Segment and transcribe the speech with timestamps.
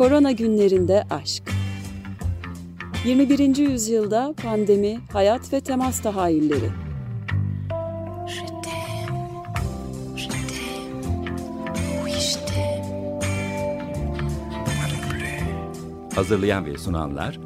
[0.00, 1.42] Korona günlerinde aşk.
[3.04, 3.56] 21.
[3.56, 6.70] yüzyılda pandemi, hayat ve temas tahayyülleri.
[16.14, 17.40] Hazırlayan ve sunanlar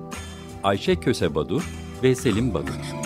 [0.62, 1.62] Ayşe Köse Badur
[2.02, 3.03] ve Selim Badur.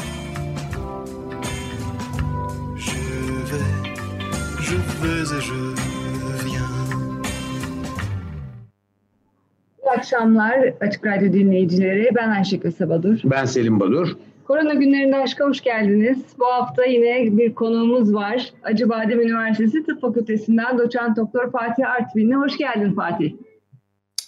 [10.08, 12.10] Akşamlar Açık Radyo dinleyicileri.
[12.14, 13.20] Ben Ayşe Kösebadur.
[13.24, 14.16] Ben Selim Badur.
[14.46, 16.18] Korona günlerinde aşka hoş geldiniz.
[16.38, 18.52] Bu hafta yine bir konuğumuz var.
[18.62, 22.34] Acıbadem Üniversitesi Tıp Fakültesinden doçent doktor Fatih Artvinli.
[22.34, 23.32] Hoş geldin Fatih.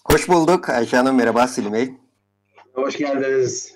[0.04, 1.16] Hoş bulduk Ayşe Hanım.
[1.16, 1.88] Merhaba Selim Bey.
[2.72, 3.74] Hoş geldiniz.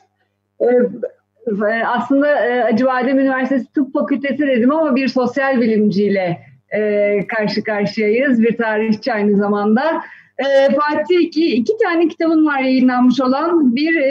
[0.61, 6.41] Ee, aslında e, Acıbadem Üniversitesi Tıp Fakültesi dedim ama bir sosyal bilimciyle
[6.71, 8.43] e, karşı karşıyayız.
[8.43, 10.03] Bir tarihçi aynı zamanda.
[10.39, 13.77] E, Fatih iki, iki tane kitabın var yayınlanmış olan.
[13.77, 14.11] Bir e,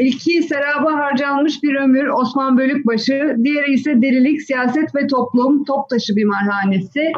[0.00, 3.36] ilki Seraba Harcanmış Bir Ömür Osman Bölükbaşı.
[3.44, 7.12] Diğeri ise Delilik, Siyaset ve Toplum Toptaşı Bimarhanesi.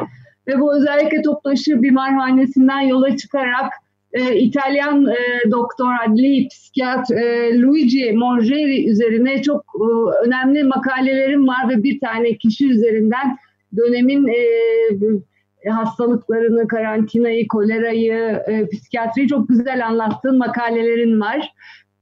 [0.47, 3.73] Ve bu özellikle Toptaşı Bimarhanesi'nden yola çıkarak
[4.13, 9.85] e, İtalyan e, doktor adli psikiyatr e, Luigi Mongeri üzerine çok e,
[10.25, 13.37] önemli makalelerim var ve bir tane kişi üzerinden
[13.77, 14.41] dönemin e,
[15.69, 21.53] hastalıklarını, karantinayı, kolerayı, e, psikiyatriyi çok güzel anlattığın makalelerin var.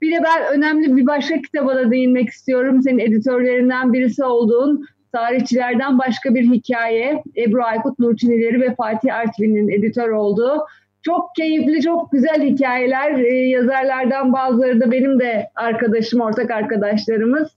[0.01, 2.81] Bir de ben önemli bir başka kitaba da değinmek istiyorum.
[2.81, 7.23] Senin editörlerinden birisi olduğun tarihçilerden başka bir hikaye.
[7.38, 10.66] Ebru Aykut Nurçinileri ve Fatih Artvin'in editör olduğu.
[11.01, 13.19] Çok keyifli, çok güzel hikayeler.
[13.19, 17.49] Ee, yazarlardan bazıları da benim de arkadaşım, ortak arkadaşlarımız.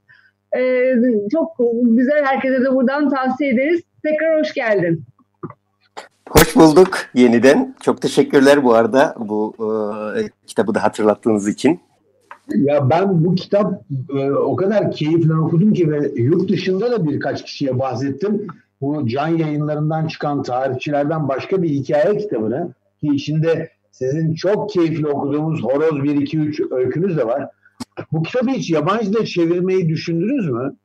[0.56, 0.94] Ee,
[1.32, 3.82] çok güzel, herkese de buradan tavsiye ederiz.
[4.02, 5.04] Tekrar hoş geldin.
[6.32, 7.74] Hoş bulduk yeniden.
[7.82, 9.54] Çok teşekkürler bu arada bu
[10.16, 11.80] e, kitabı da hatırlattığınız için.
[12.54, 13.82] Ya ben bu kitap
[14.18, 18.46] e, o kadar keyifle okudum ki ve yurt dışında da birkaç kişiye bahsettim.
[18.80, 25.62] Bu can yayınlarından çıkan tarihçilerden başka bir hikaye kitabını ki içinde sizin çok keyifli okuduğumuz
[25.62, 27.48] Horoz 1 2 3 öykünüz de var.
[28.12, 30.76] Bu kitabı hiç yabancı da çevirmeyi düşündünüz mü?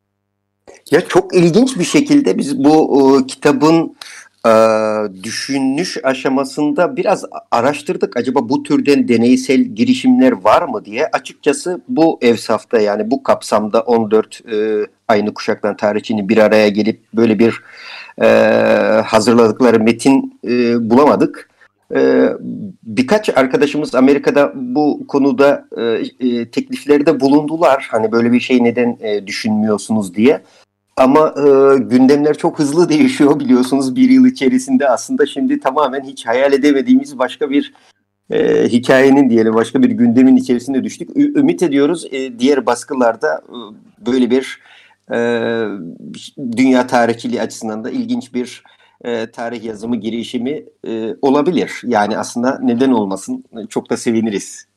[0.91, 3.96] Ya çok ilginç bir şekilde biz bu o, kitabın
[4.47, 8.17] e, düşünüş aşamasında biraz araştırdık.
[8.17, 11.07] Acaba bu türden deneysel girişimler var mı diye.
[11.13, 17.39] Açıkçası bu evsafta yani bu kapsamda 14 e, aynı kuşaktan tarihçinin bir araya gelip böyle
[17.39, 17.61] bir
[18.21, 18.27] e,
[19.05, 21.49] hazırladıkları metin e, bulamadık.
[21.95, 22.29] Ee,
[22.83, 25.83] birkaç arkadaşımız Amerika'da bu konuda e,
[26.27, 27.87] e, tekliflerde bulundular.
[27.91, 30.41] Hani böyle bir şey neden e, düşünmüyorsunuz diye.
[30.97, 36.53] Ama e, gündemler çok hızlı değişiyor biliyorsunuz bir yıl içerisinde aslında şimdi tamamen hiç hayal
[36.53, 37.73] edemediğimiz başka bir
[38.31, 41.09] e, hikayenin diyelim başka bir gündemin içerisinde düştük.
[41.17, 43.57] Ü- ümit ediyoruz e, diğer baskılarda e,
[44.05, 44.61] böyle bir
[45.11, 45.17] e,
[46.57, 48.63] dünya tarihçiliği açısından da ilginç bir
[49.05, 51.81] e, tarih yazımı girişimi e, olabilir.
[51.83, 54.67] Yani aslında neden olmasın çok da seviniriz.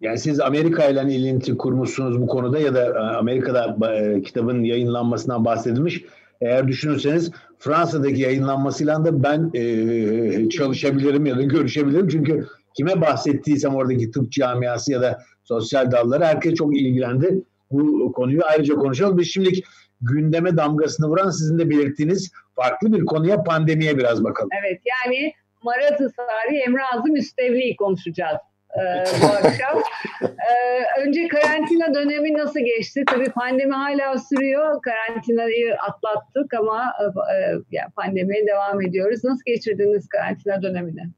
[0.00, 6.04] Yani siz Amerika ile ilinti kurmuşsunuz bu konuda ya da Amerika'da e, kitabın yayınlanmasından bahsedilmiş.
[6.40, 12.08] Eğer düşünürseniz Fransa'daki yayınlanmasıyla da ben e, çalışabilirim ya da görüşebilirim.
[12.08, 12.46] Çünkü
[12.76, 17.42] kime bahsettiysem oradaki tıp camiası ya da sosyal dalları herkes çok ilgilendi.
[17.70, 19.18] Bu konuyu ayrıca konuşalım.
[19.18, 19.64] Biz şimdilik
[20.00, 24.50] gündeme damgasını vuran sizin de belirttiğiniz farklı bir konuya pandemiye biraz bakalım.
[24.64, 25.32] Evet yani
[25.62, 28.38] Maraz Isari Emre Azı Müstevli'yi konuşacağız
[28.76, 29.82] e, bu akşam.
[30.22, 33.04] e, önce karantina dönemi nasıl geçti?
[33.06, 34.82] Tabii pandemi hala sürüyor.
[34.82, 37.36] Karantinayı atlattık ama e,
[37.70, 39.24] yani pandemiye devam ediyoruz.
[39.24, 41.10] Nasıl geçirdiniz karantina dönemini?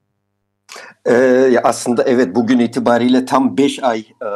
[1.07, 4.31] Ee, aslında evet bugün itibariyle tam 5 ay e,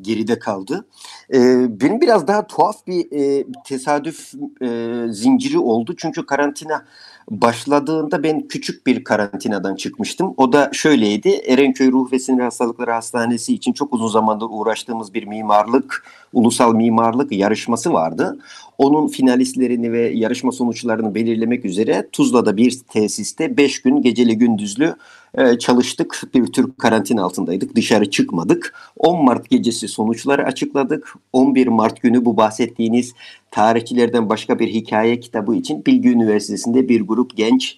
[0.00, 0.86] geride kaldı.
[1.34, 1.38] E,
[1.80, 4.32] benim biraz daha tuhaf bir e, tesadüf
[4.62, 4.68] e,
[5.10, 5.94] zinciri oldu.
[5.96, 6.84] Çünkü karantina
[7.30, 10.34] başladığında ben küçük bir karantinadan çıkmıştım.
[10.36, 11.28] O da şöyleydi.
[11.28, 17.32] Erenköy Ruh ve Sinir Hastalıkları Hastanesi için çok uzun zamandır uğraştığımız bir mimarlık, ulusal mimarlık
[17.32, 18.38] yarışması vardı.
[18.78, 24.94] Onun finalistlerini ve yarışma sonuçlarını belirlemek üzere Tuzla'da bir tesiste 5 gün geceli gündüzlü
[25.38, 26.22] e, çalıştık.
[26.34, 27.76] Bir tür karantina altındaydık.
[27.76, 28.74] Dışarı çıkmadık.
[28.96, 31.14] 10 Mart gecesi sonuçları açıkladık.
[31.32, 33.14] 11 Mart günü bu bahsettiğiniz
[33.50, 37.76] tarihçilerden başka bir hikaye kitabı için Bilgi Üniversitesi'nde bir grup genç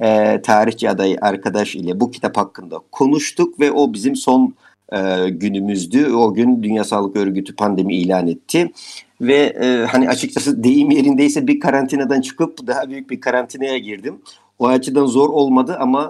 [0.00, 4.54] e, tarihçi adayı arkadaş ile bu kitap hakkında konuştuk ve o bizim son
[4.92, 6.12] e, günümüzdü.
[6.12, 8.72] O gün Dünya Sağlık Örgütü pandemi ilan etti
[9.20, 14.18] ve e, hani açıkçası deyim yerindeyse bir karantinadan çıkıp daha büyük bir karantinaya girdim.
[14.58, 16.08] O açıdan zor olmadı ama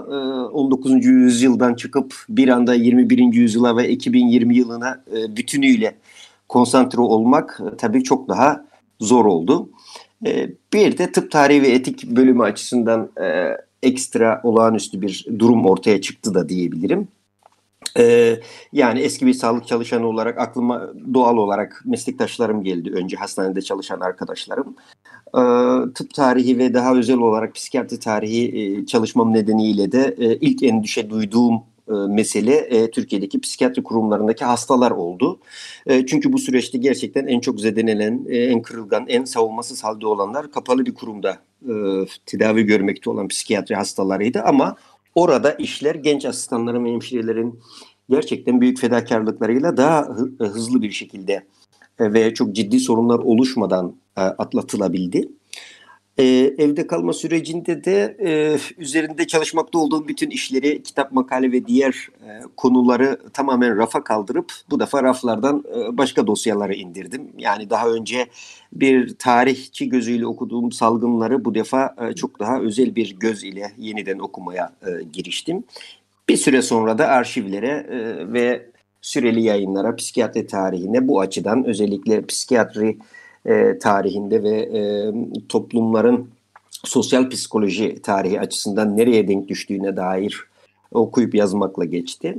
[0.53, 1.05] 19.
[1.05, 3.19] yüzyıldan çıkıp bir anda 21.
[3.19, 5.05] yüzyıla ve 2020 yılına
[5.37, 5.97] bütünüyle
[6.49, 8.65] konsantre olmak tabii çok daha
[9.01, 9.71] zor oldu.
[10.73, 13.11] Bir de tıp tarihi ve etik bölümü açısından
[13.83, 17.09] ekstra olağanüstü bir durum ortaya çıktı da diyebilirim.
[17.99, 18.41] Ee,
[18.73, 22.91] yani eski bir sağlık çalışanı olarak aklıma doğal olarak meslektaşlarım geldi.
[22.95, 24.77] Önce hastanede çalışan arkadaşlarım.
[25.35, 30.63] Ee, tıp tarihi ve daha özel olarak psikiyatri tarihi e, çalışmam nedeniyle de e, ilk
[30.63, 35.41] endişe duyduğum e, mesele e, Türkiye'deki psikiyatri kurumlarındaki hastalar oldu.
[35.87, 40.51] E, çünkü bu süreçte gerçekten en çok zedelenen, e, en kırılgan, en savunmasız halde olanlar
[40.51, 41.73] kapalı bir kurumda e,
[42.27, 44.77] tedavi görmekte olan psikiyatri hastalarıydı ama
[45.15, 47.61] orada işler genç asistanların ve hemşirelerin
[48.11, 50.09] gerçekten büyük fedakarlıklarıyla daha
[50.39, 51.45] hızlı bir şekilde
[52.01, 55.29] ve çok ciddi sorunlar oluşmadan atlatılabildi.
[56.19, 62.09] Ee, evde kalma sürecinde de e, üzerinde çalışmakta olduğum bütün işleri, kitap, makale ve diğer
[62.23, 67.29] e, konuları tamamen rafa kaldırıp bu defa raflardan e, başka dosyaları indirdim.
[67.39, 68.27] Yani daha önce
[68.73, 74.19] bir tarihçi gözüyle okuduğum salgınları bu defa e, çok daha özel bir göz ile yeniden
[74.19, 75.65] okumaya e, giriştim.
[76.29, 78.67] Bir süre sonra da arşivlere e, ve
[79.03, 82.99] süreli yayınlara, psikiyatri tarihine bu açıdan özellikle psikiyatri
[83.47, 85.13] e, tarihinde ve e,
[85.49, 86.31] toplumların
[86.85, 90.45] sosyal psikoloji tarihi açısından nereye denk düştüğüne dair
[90.93, 92.39] okuyup yazmakla geçti.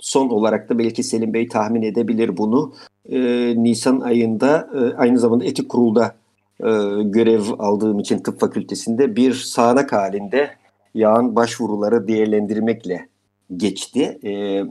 [0.00, 2.74] Son olarak da belki Selim Bey tahmin edebilir bunu.
[3.08, 3.18] E,
[3.56, 6.16] Nisan ayında e, aynı zamanda etik kurulda
[6.60, 6.68] e,
[7.02, 10.50] görev aldığım için tıp fakültesinde bir sağanak halinde
[10.94, 13.08] yağan başvuruları değerlendirmekle
[13.56, 14.18] geçti.
[14.22, 14.64] E, e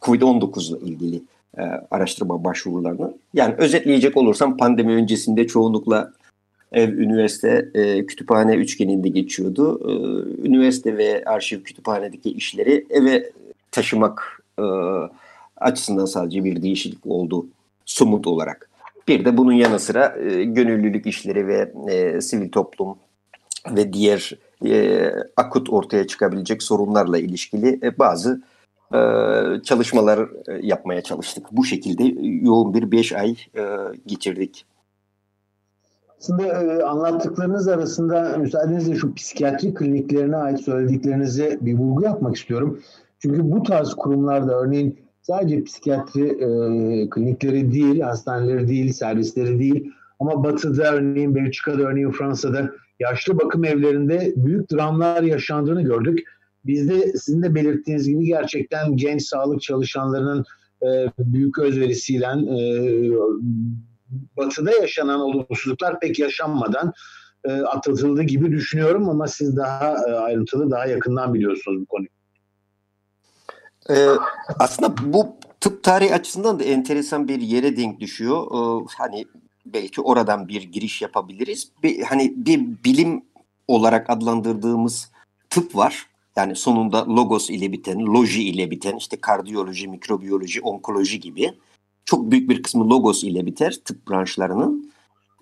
[0.00, 1.22] Covid-19 ile ilgili
[1.58, 3.14] e, araştırma başvurularını.
[3.34, 6.12] Yani özetleyecek olursam pandemi öncesinde çoğunlukla
[6.72, 9.80] ev, üniversite, e, kütüphane üçgeninde geçiyordu.
[9.88, 9.92] E,
[10.48, 13.30] üniversite ve arşiv kütüphanedeki işleri eve
[13.70, 14.62] taşımak e,
[15.56, 17.46] açısından sadece bir değişiklik oldu
[17.84, 18.70] somut olarak.
[19.08, 22.96] Bir de bunun yanı sıra e, gönüllülük işleri ve e, sivil toplum
[23.70, 24.32] ve diğer
[24.64, 28.42] e, akut ortaya çıkabilecek sorunlarla ilişkili e, bazı
[28.94, 28.98] e,
[29.62, 31.46] çalışmalar e, yapmaya çalıştık.
[31.52, 32.04] Bu şekilde
[32.46, 33.62] yoğun bir beş ay e,
[34.06, 34.66] geçirdik.
[36.18, 42.80] Aslında e, anlattıklarınız arasında müsaadenizle şu psikiyatri kliniklerine ait söylediklerinize bir vurgu yapmak istiyorum.
[43.18, 46.46] Çünkü bu tarz kurumlarda örneğin sadece psikiyatri e,
[47.10, 54.32] klinikleri değil, hastaneleri değil, servisleri değil ama Batı'da örneğin Belçika'da örneğin Fransa'da yaşlı bakım evlerinde
[54.36, 56.24] büyük dramlar yaşandığını gördük
[56.64, 60.44] Bizde sizin de belirttiğiniz gibi gerçekten genç sağlık çalışanlarının
[60.82, 60.86] e,
[61.18, 62.58] büyük özverisiyle e,
[64.36, 66.92] batıda yaşanan olumsuzluklar pek yaşanmadan
[67.44, 72.08] e, atlatıldı gibi düşünüyorum ama siz daha e, ayrıntılı, daha yakından biliyorsunuz bu konuyu.
[73.90, 74.08] Ee,
[74.58, 78.46] aslında bu tıp tarihi açısından da enteresan bir yere denk düşüyor.
[78.46, 79.24] Ee, hani
[79.66, 81.70] belki oradan bir giriş yapabiliriz.
[81.82, 83.24] Bir, hani bir bilim
[83.68, 85.10] olarak adlandırdığımız
[85.50, 86.06] tıp var.
[86.36, 91.52] Yani sonunda logos ile biten, loji ile biten işte kardiyoloji, mikrobiyoloji, onkoloji gibi
[92.04, 94.92] çok büyük bir kısmı logos ile biter tıp branşlarının.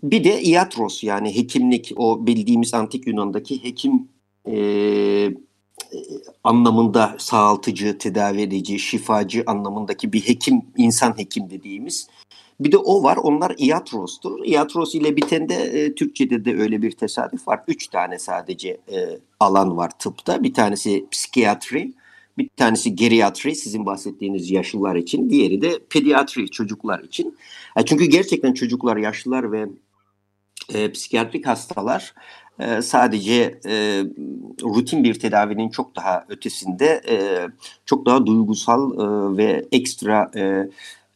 [0.03, 4.09] Bir de iatros yani hekimlik o bildiğimiz antik Yunan'daki hekim
[4.47, 5.35] e,
[6.45, 12.09] anlamında sağaltıcı, tedavi edici, şifacı anlamındaki bir hekim, insan hekim dediğimiz
[12.61, 13.17] bir de o var.
[13.17, 14.45] Onlar iatrostur.
[14.45, 17.61] Iatros ile biten de e, Türkçe'de de öyle bir tesadüf var.
[17.69, 20.43] Üç tane sadece e, alan var tıpta.
[20.43, 21.93] Bir tanesi psikiyatri,
[22.38, 25.31] bir tanesi geriatri sizin bahsettiğiniz yaşlılar için.
[25.31, 27.38] Diğeri de pediatri çocuklar için.
[27.76, 29.67] E, çünkü gerçekten çocuklar, yaşlılar ve
[30.75, 32.14] e, psikiyatrik hastalar
[32.59, 34.05] e, sadece e,
[34.62, 37.17] rutin bir tedavinin çok daha ötesinde e,
[37.87, 40.69] çok daha duygusal e, ve ekstra e,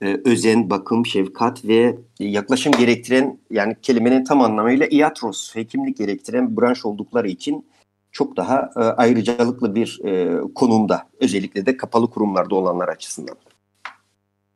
[0.04, 6.84] e, özen, bakım, şefkat ve yaklaşım gerektiren yani kelimenin tam anlamıyla iatros, hekimlik gerektiren branş
[6.84, 7.66] oldukları için
[8.12, 11.02] çok daha e, ayrıcalıklı bir e, konumda.
[11.20, 13.36] Özellikle de kapalı kurumlarda olanlar açısından.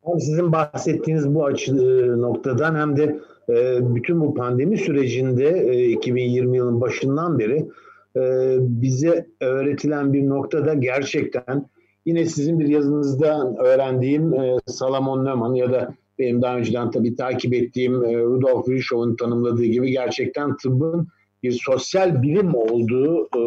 [0.05, 5.89] Hem sizin bahsettiğiniz bu açı e, noktadan hem de e, bütün bu pandemi sürecinde e,
[5.89, 7.69] 2020 yılın başından beri
[8.17, 11.67] e, bize öğretilen bir noktada gerçekten
[12.09, 17.55] Yine sizin bir yazınızda öğrendiğim e, Salomon Neumann ya da benim daha önceden tabii takip
[17.55, 21.09] ettiğim e, Rudolf Virchow'un tanımladığı gibi gerçekten tıbbın
[21.43, 23.41] bir sosyal bilim olduğu e,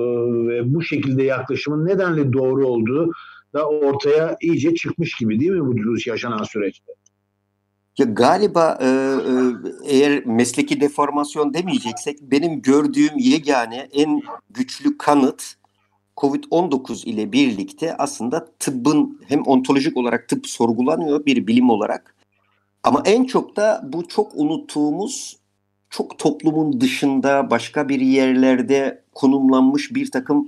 [0.48, 3.12] ve bu şekilde yaklaşımın nedenle doğru olduğu
[3.53, 5.75] da ortaya iyice çıkmış gibi değil mi bu
[6.10, 6.94] yaşanan süreçte?
[7.98, 9.34] Ya galiba e, e,
[9.86, 15.61] eğer mesleki deformasyon demeyeceksek benim gördüğüm yegane en güçlü kanıt
[16.18, 22.15] Covid-19 ile birlikte aslında tıbbın hem ontolojik olarak tıp sorgulanıyor bir bilim olarak.
[22.84, 25.38] Ama en çok da bu çok unuttuğumuz
[25.89, 30.48] çok toplumun dışında başka bir yerlerde konumlanmış bir takım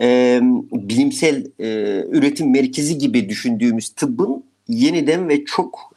[0.00, 0.40] e,
[0.72, 1.68] bilimsel e,
[2.10, 5.94] üretim merkezi gibi düşündüğümüz tıbbın yeniden ve çok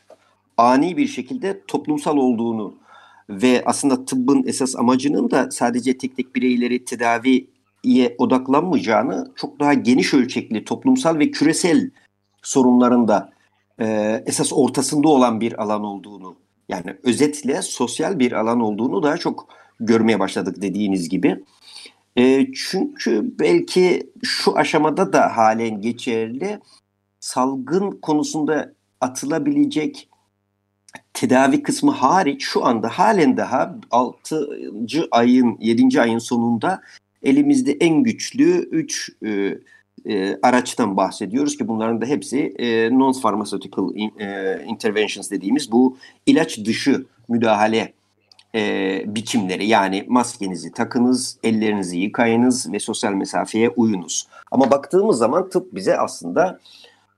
[0.58, 2.76] ani bir şekilde toplumsal olduğunu
[3.30, 7.46] ve aslında tıbbın esas amacının da sadece tek tek bireyleri tedaviye
[8.18, 11.92] odaklanmayacağını çok daha geniş ölçekli toplumsal ve küresel
[12.42, 13.32] sorunlarında
[13.80, 13.86] e,
[14.26, 16.36] esas ortasında olan bir alan olduğunu
[16.70, 19.48] yani özetle sosyal bir alan olduğunu daha çok
[19.80, 21.44] görmeye başladık dediğiniz gibi.
[22.16, 26.60] E, çünkü belki şu aşamada da halen geçerli
[27.20, 30.10] salgın konusunda atılabilecek
[31.14, 34.48] tedavi kısmı hariç şu anda halen daha 6.
[35.12, 36.02] ayın 7.
[36.02, 36.82] ayın sonunda
[37.24, 39.58] elimizde en güçlü 3 e,
[40.06, 46.58] e, araçtan bahsediyoruz ki bunların da hepsi e, non-pharmaceutical in, e, interventions dediğimiz bu ilaç
[46.66, 47.94] dışı müdahale
[48.56, 54.28] e, biçimleri yani maskenizi takınız, ellerinizi yıkayınız ve sosyal mesafeye uyunuz.
[54.52, 56.60] Ama baktığımız zaman tıp bize aslında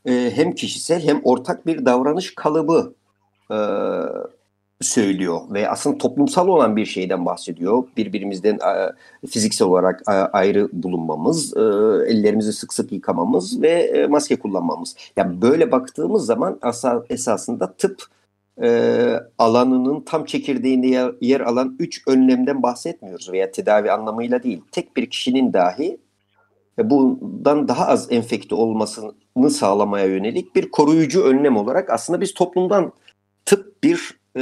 [0.05, 2.93] e, hem kişisel hem ortak bir davranış kalıbı
[3.51, 3.57] e,
[4.81, 7.83] söylüyor ve aslında toplumsal olan bir şeyden bahsediyor.
[7.97, 11.59] Birbirimizden e, fiziksel olarak e, ayrı bulunmamız, e,
[12.07, 14.95] ellerimizi sık sık yıkamamız ve maske kullanmamız.
[15.17, 18.03] Yani böyle baktığımız zaman asa, esasında tıp
[19.37, 24.61] alanının tam çekirdeğinde yer, alan üç önlemden bahsetmiyoruz veya tedavi anlamıyla değil.
[24.71, 25.97] Tek bir kişinin dahi
[26.83, 32.91] bundan daha az enfekte olmasını sağlamaya yönelik bir koruyucu önlem olarak aslında biz toplumdan
[33.45, 34.41] tıp bir e,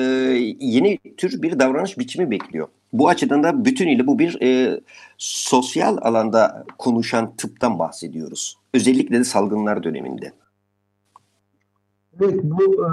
[0.60, 2.68] yeni tür bir davranış biçimi bekliyor.
[2.94, 4.80] Bu açıdan da bütünüyle bu bir e,
[5.18, 8.58] sosyal alanda konuşan tıptan bahsediyoruz.
[8.74, 10.32] Özellikle de salgınlar döneminde.
[12.22, 12.86] Evet bu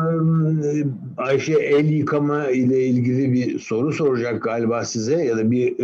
[1.16, 5.78] Ayşe el yıkama ile ilgili bir soru soracak galiba size ya da bir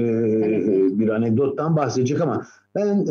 [0.98, 3.06] bir anekdottan bahsedecek ama ben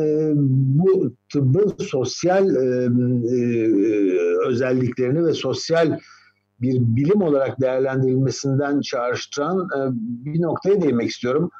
[0.48, 2.50] bu tıbbın sosyal
[4.48, 6.00] özelliklerini ve sosyal
[6.62, 9.68] bir bilim olarak değerlendirilmesinden çağrıştıran
[10.00, 11.52] bir noktaya değinmek istiyorum.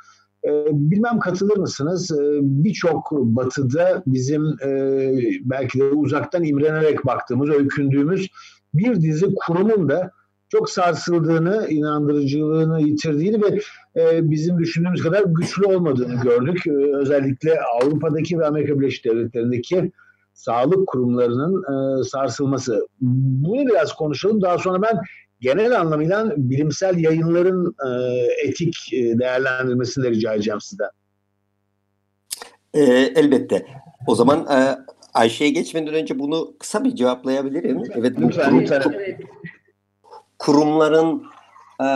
[0.72, 2.12] Bilmem katılır mısınız?
[2.42, 4.44] Birçok batıda bizim
[5.42, 8.28] belki de uzaktan imrenerek baktığımız, öykündüğümüz
[8.74, 10.12] bir dizi kurumun da
[10.52, 13.60] çok sarsıldığını, inandırıcılığını yitirdiğini ve
[14.02, 16.68] e, bizim düşündüğümüz kadar güçlü olmadığını gördük.
[16.68, 19.92] E, özellikle Avrupa'daki ve Amerika Birleşik Devletleri'ndeki
[20.34, 22.88] sağlık kurumlarının e, sarsılması.
[23.02, 24.42] Bunu biraz konuşalım.
[24.42, 25.00] Daha sonra ben
[25.40, 27.90] genel anlamıyla bilimsel yayınların e,
[28.48, 30.90] etik e, değerlendirmesini de rica edeceğim sizden.
[32.74, 32.82] E,
[33.16, 33.66] elbette.
[34.08, 34.78] O zaman e,
[35.14, 37.84] Ayşe'ye geçmeden önce bunu kısa bir cevaplayabilirim.
[37.96, 38.66] Evet, bu kurum,
[40.40, 41.24] kurumların
[41.80, 41.88] e,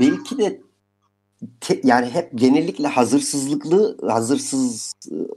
[0.00, 0.65] belki de
[1.60, 4.92] te, yani hep genellikle hazırsızlıklı, hazırsız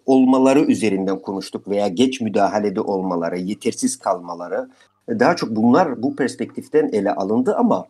[0.05, 4.69] olmaları üzerinden konuştuk veya geç müdahalede olmaları, yetersiz kalmaları.
[5.09, 7.85] Daha çok bunlar bu perspektiften ele alındı ama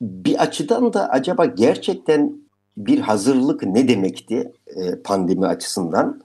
[0.00, 2.32] bir açıdan da acaba gerçekten
[2.76, 6.22] bir hazırlık ne demekti e, pandemi açısından?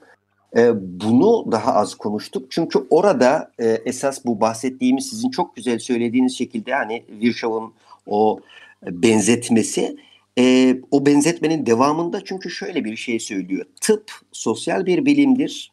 [0.56, 2.50] E, bunu daha az konuştuk.
[2.50, 7.72] Çünkü orada e, esas bu bahsettiğimiz sizin çok güzel söylediğiniz şekilde hani Virchow'un
[8.06, 8.40] o
[8.82, 9.96] benzetmesi
[10.38, 13.66] e, o benzetmenin devamında çünkü şöyle bir şey söylüyor.
[13.80, 15.72] Tıp sosyal bir bilimdir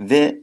[0.00, 0.38] ve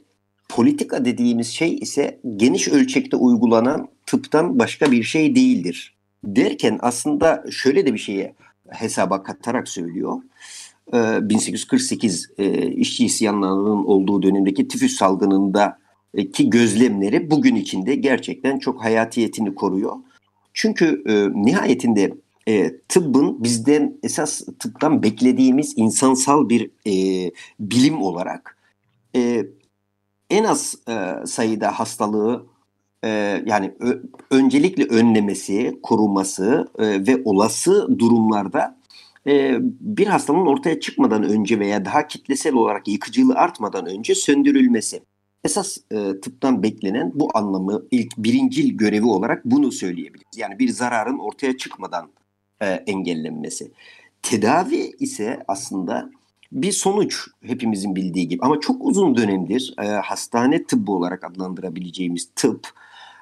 [0.50, 5.96] politika dediğimiz şey ise geniş ölçekte uygulanan tıptan başka bir şey değildir.
[6.24, 8.36] Derken aslında şöyle de bir şeye
[8.70, 10.22] hesaba katarak söylüyor.
[10.94, 15.80] 1848 e, işçi isyanlarının olduğu dönemdeki tifüs salgınında
[16.34, 19.96] ki gözlemleri bugün içinde gerçekten çok hayatiyetini koruyor.
[20.54, 22.14] Çünkü e, nihayetinde
[22.48, 28.58] e, tıbbın bizden esas tıptan beklediğimiz insansal bir e, bilim olarak
[29.16, 29.46] e,
[30.30, 32.46] en az e, sayıda hastalığı
[33.04, 33.10] e,
[33.46, 38.78] yani ö, öncelikle önlemesi, koruması e, ve olası durumlarda
[39.28, 45.04] e, bir hastalığın ortaya çıkmadan önce veya daha kitlesel olarak yıkıcılığı artmadan önce söndürülmesi.
[45.44, 50.38] Esas e, tıptan beklenen bu anlamı ilk birincil görevi olarak bunu söyleyebiliriz.
[50.38, 52.10] Yani bir zararın ortaya çıkmadan
[52.64, 53.72] e, engellenmesi.
[54.22, 56.10] Tedavi ise aslında
[56.52, 62.68] bir sonuç hepimizin bildiği gibi ama çok uzun dönemdir e, hastane tıbbı olarak adlandırabileceğimiz tıp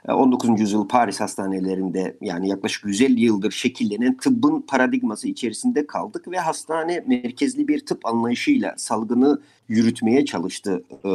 [0.07, 0.49] 19.
[0.49, 7.03] E, yüzyıl Paris hastanelerinde yani yaklaşık 150 yıldır şekillenen tıbbın paradigması içerisinde kaldık ve hastane
[7.07, 11.09] merkezli bir tıp anlayışıyla salgını yürütmeye çalıştı e,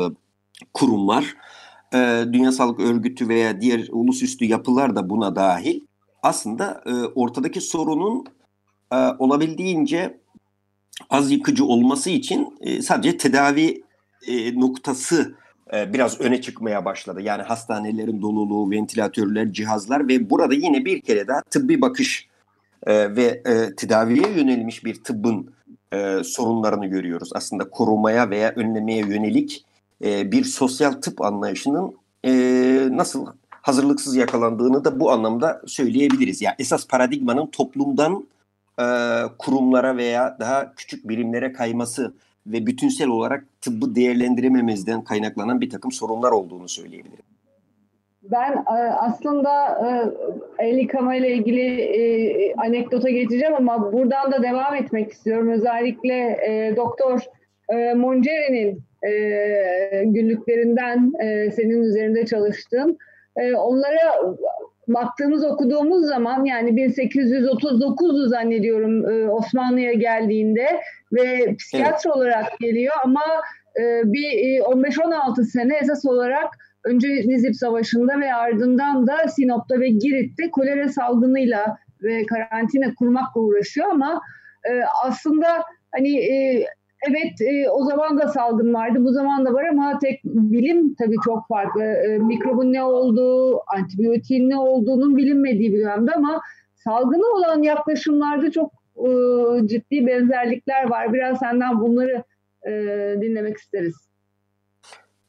[0.75, 1.37] kurumlar.
[1.95, 5.81] E, Dünya Sağlık Örgütü veya diğer ulusüstü yapılar da buna dahil.
[6.27, 8.25] Aslında e, ortadaki sorunun
[8.93, 10.19] e, olabildiğince
[11.11, 13.83] az yıkıcı olması için e, sadece tedavi
[14.27, 15.35] e, noktası
[15.73, 17.21] e, biraz öne çıkmaya başladı.
[17.21, 22.29] Yani hastanelerin doluluğu, ventilatörler, cihazlar ve burada yine bir kere daha tıbbi bakış
[22.87, 25.55] e, ve e, tedaviye yönelmiş bir tıbbın
[25.93, 27.31] e, sorunlarını görüyoruz.
[27.35, 29.65] Aslında korumaya veya önlemeye yönelik
[30.05, 32.33] e, bir sosyal tıp anlayışının e,
[32.91, 33.27] nasıl
[33.67, 36.43] hazırlıksız yakalandığını da bu anlamda söyleyebiliriz.
[36.43, 38.27] Yani esas paradigmanın toplumdan
[38.81, 38.87] e,
[39.39, 42.15] kurumlara veya daha küçük birimlere kayması
[42.47, 47.25] ve bütünsel olarak tıbbı değerlendirememezden kaynaklanan bir takım sorunlar olduğunu söyleyebilirim.
[48.23, 49.51] Ben e, aslında
[50.59, 55.49] e, el yıkama ile ilgili e, anekdota geçeceğim ama buradan da devam etmek istiyorum.
[55.49, 56.39] Özellikle
[56.77, 57.21] Doktor
[57.97, 58.83] Monceri'nin
[60.13, 61.13] günlüklerinden
[61.51, 62.99] senin üzerinde çalıştığın
[63.57, 64.35] onlara
[64.89, 70.81] baktığımız okuduğumuz zaman yani 1839'u zannediyorum Osmanlı'ya geldiğinde
[71.13, 72.17] ve psikiyatr evet.
[72.17, 73.23] olarak geliyor ama
[74.05, 76.49] bir 15-16 sene esas olarak
[76.85, 83.91] önce Nizip Savaşı'nda ve ardından da Sinop'ta ve Girit'te kolera salgınıyla ve karantina kurmakla uğraşıyor
[83.91, 84.21] ama
[84.65, 85.63] e, aslında
[85.95, 86.67] hani e,
[87.09, 91.17] evet e, o zaman da salgın vardı bu zaman da var ama tek bilim tabii
[91.25, 91.83] çok farklı.
[91.83, 96.41] E, mikrobun ne olduğu, antibiyotiğin ne olduğunun bilinmediği bir dönemde ama
[96.75, 99.09] salgını olan yaklaşımlarda çok e,
[99.67, 101.13] ciddi benzerlikler var.
[101.13, 102.25] Biraz senden bunları
[102.67, 102.71] e,
[103.21, 104.07] dinlemek isteriz.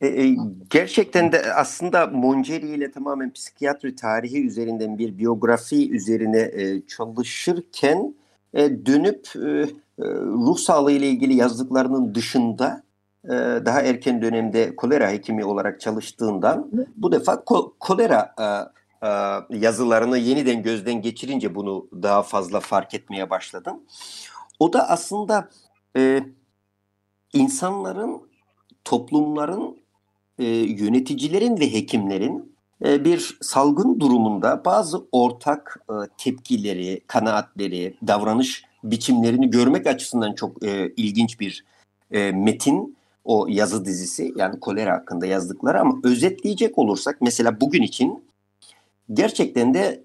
[0.01, 0.36] E, e,
[0.69, 8.15] gerçekten de aslında Mongeri ile tamamen psikiyatri tarihi üzerinden bir biyografi üzerine e, çalışırken
[8.53, 9.65] e, dönüp e,
[10.06, 12.84] ruh sağlığı ile ilgili yazdıklarının dışında
[13.25, 13.30] e,
[13.66, 18.46] daha erken dönemde kolera hekimi olarak çalıştığından bu defa ko- kolera e,
[19.08, 19.10] e,
[19.58, 23.79] yazılarını yeniden gözden geçirince bunu daha fazla fark etmeye başladım.
[24.60, 25.50] O da aslında
[27.33, 28.22] insanların,
[28.86, 29.77] toplumların
[30.68, 35.86] yöneticilerin ve hekimlerin bir salgın durumunda bazı ortak
[36.18, 41.65] tepkileri, kanaatleri, davranış biçimlerini görmek açısından çok e, ilginç bir
[42.11, 48.23] e, metin o yazı dizisi yani kolera hakkında yazdıkları ama özetleyecek olursak mesela bugün için
[49.13, 50.03] gerçekten de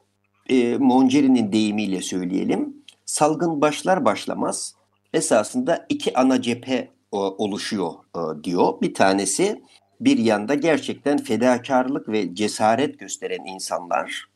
[0.50, 4.74] e, Monceri'nin deyimiyle söyleyelim salgın başlar başlamaz
[5.12, 8.80] esasında iki ana cephe e, oluşuyor e, diyor.
[8.80, 9.62] Bir tanesi
[10.00, 14.26] bir yanda gerçekten fedakarlık ve cesaret gösteren insanlar,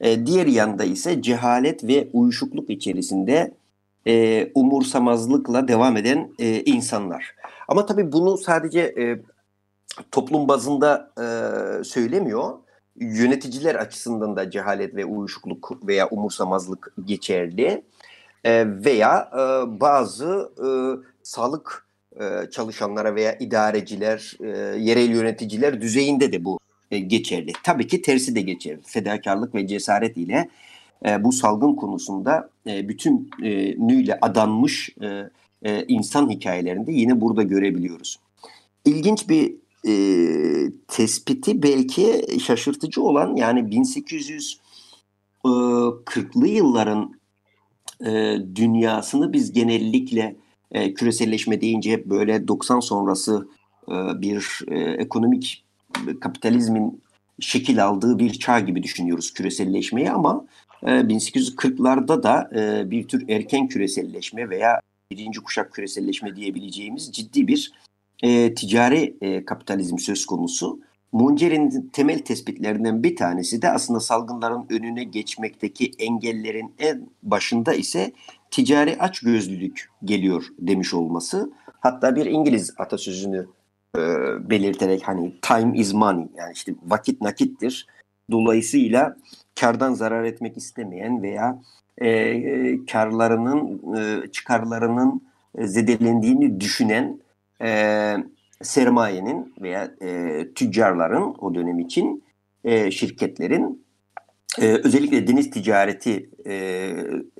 [0.00, 3.54] e, diğer yanda ise cehalet ve uyuşukluk içerisinde
[4.06, 7.34] e, umursamazlıkla devam eden e, insanlar.
[7.68, 9.18] Ama tabii bunu sadece e,
[10.10, 12.50] toplum bazında e, söylemiyor.
[12.96, 17.84] Yöneticiler açısından da cehalet ve uyuşukluk veya umursamazlık geçerli.
[18.44, 20.68] E, veya e, bazı e,
[21.22, 21.86] sağlık
[22.20, 26.58] e, çalışanlara veya idareciler, e, yerel yöneticiler düzeyinde de bu
[26.90, 27.52] e, geçerli.
[27.64, 28.80] Tabii ki tersi de geçerli.
[28.86, 30.48] Fedakarlık ve cesaret ile
[31.20, 34.96] bu salgın konusunda bütünüyle adanmış
[35.88, 38.18] insan hikayelerinde yine burada görebiliyoruz.
[38.84, 39.54] İlginç bir
[39.86, 39.94] e,
[40.88, 43.60] tespiti belki şaşırtıcı olan yani
[45.44, 47.14] 1840'lı yılların
[48.06, 50.36] e, dünyasını biz genellikle
[50.70, 53.48] e, küreselleşme deyince böyle 90 sonrası
[53.88, 55.64] e, bir e, ekonomik
[56.20, 57.02] kapitalizmin
[57.40, 60.46] şekil aldığı bir çağ gibi düşünüyoruz küreselleşmeyi ama
[60.82, 64.80] e, 1840'larda da e, bir tür erken küreselleşme veya
[65.10, 67.72] birinci kuşak küreselleşme diyebileceğimiz ciddi bir
[68.22, 70.80] e, ticari e, kapitalizm söz konusu.
[71.12, 78.12] Muncer'in temel tespitlerinden bir tanesi de aslında salgınların önüne geçmekteki engellerin en başında ise
[78.50, 81.52] ticari açgözlülük geliyor demiş olması.
[81.80, 83.46] Hatta bir İngiliz atasözünü
[83.96, 87.86] e, belirterek hani time is money yani işte vakit nakittir.
[88.30, 89.16] Dolayısıyla
[89.60, 91.62] kardan zarar etmek istemeyen veya
[91.98, 95.22] e, e karlarının e, çıkarlarının
[95.58, 97.20] zedelendiğini düşünen
[97.62, 98.12] e,
[98.62, 102.24] sermayenin veya e, tüccarların o dönem için
[102.64, 103.86] e, şirketlerin
[104.60, 106.92] e, özellikle deniz ticareti e,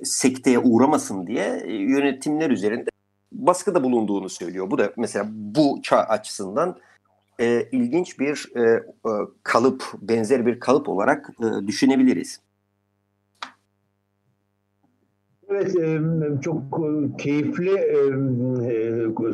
[0.03, 2.89] sekteye uğramasın diye e, yönetimler üzerinde
[3.31, 4.71] baskıda bulunduğunu söylüyor.
[4.71, 6.77] Bu da mesela bu çağ açısından
[7.39, 8.83] e, ilginç bir e, e,
[9.43, 12.39] kalıp, benzer bir kalıp olarak e, düşünebiliriz.
[15.49, 15.75] Evet,
[16.41, 16.61] çok
[17.19, 17.71] keyifli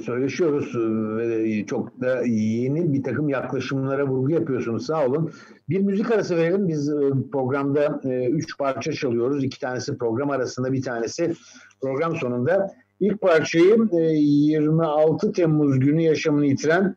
[0.02, 0.76] söyleşiyoruz
[1.18, 4.86] ve çok da yeni bir takım yaklaşımlara vurgu yapıyorsunuz.
[4.86, 5.32] Sağ olun.
[5.70, 6.68] Bir müzik arası verelim.
[6.68, 6.92] Biz
[7.32, 9.44] programda üç parça çalıyoruz.
[9.44, 11.34] İki tanesi program arasında, bir tanesi
[11.82, 12.76] program sonunda.
[13.04, 16.96] İlk parçayı 26 Temmuz günü yaşamını yitiren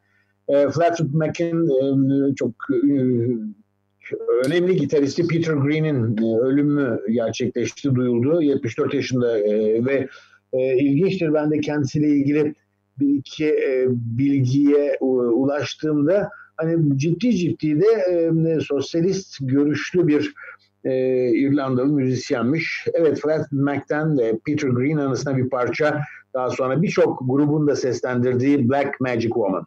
[0.48, 2.52] Flatwood Mac'in çok
[4.44, 8.42] önemli gitaristi Peter Green'in e, ölümü gerçekleşti, duyuldu.
[8.42, 10.08] 74 yaşında e, ve
[10.52, 12.54] e, ilginçtir ben de kendisiyle ilgili
[13.00, 13.54] bir iki
[13.90, 20.34] bilgiye ulaştığımda hani ciddi ciddi de sosyalist görüşlü bir
[21.32, 22.86] İrlandalı müzisyenmiş.
[22.94, 26.00] Evet Flat Mac'ten de Peter Green anısına bir parça
[26.34, 29.66] daha sonra birçok grubun da seslendirdiği Black Magic Woman.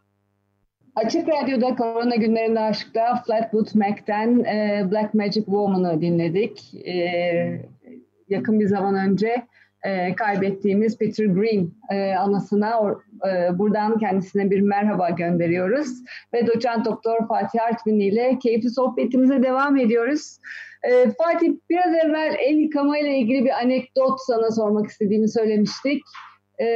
[0.94, 6.74] Açık Radyo'da Korona Günlerinde Aşk'ta Flatwood Mac'ten e, Black Magic Woman'ı dinledik.
[6.86, 7.70] E,
[8.28, 9.46] yakın bir zaman önce
[9.82, 15.88] e, kaybettiğimiz Peter Green e, anısına or, e, buradan kendisine bir merhaba gönderiyoruz.
[16.34, 20.38] Ve doçent doktor Fatih Artvin ile keyifli sohbetimize devam ediyoruz.
[20.82, 26.02] E, Fatih biraz evvel el yıkama ile ilgili bir anekdot sana sormak istediğimi söylemiştik.
[26.60, 26.66] E,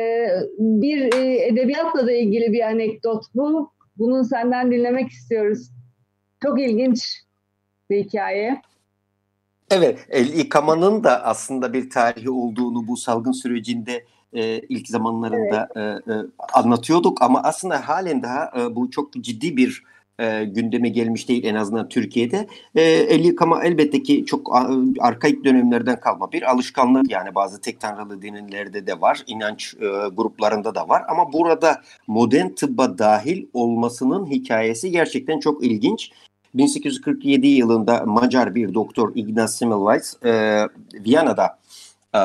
[0.59, 3.71] bir e, edebiyatla da ilgili bir anekdot bu.
[3.99, 5.71] Bunu senden dinlemek istiyoruz.
[6.43, 7.23] Çok ilginç
[7.91, 8.63] bir hikaye.
[9.71, 16.09] Evet, el yıkamanın da aslında bir tarihi olduğunu bu salgın sürecinde e, ilk zamanlarında evet.
[16.09, 16.17] e, e,
[16.53, 19.83] anlatıyorduk ama aslında halen daha e, bu çok ciddi bir
[20.19, 22.47] e, gündeme gelmiş değil en azından Türkiye'de.
[22.75, 24.57] E, el yıkama elbette ki çok
[25.01, 30.75] arkaik dönemlerden kalma bir alışkanlık yani bazı tek tanrılı dinlerde de var, inanç e, gruplarında
[30.75, 36.11] da var ama burada modern tıbba dahil olmasının hikayesi gerçekten çok ilginç.
[36.55, 40.63] 1847 yılında Macar bir doktor Ignaz Semmelweis e,
[40.95, 41.59] Viyana'da
[42.15, 42.19] e,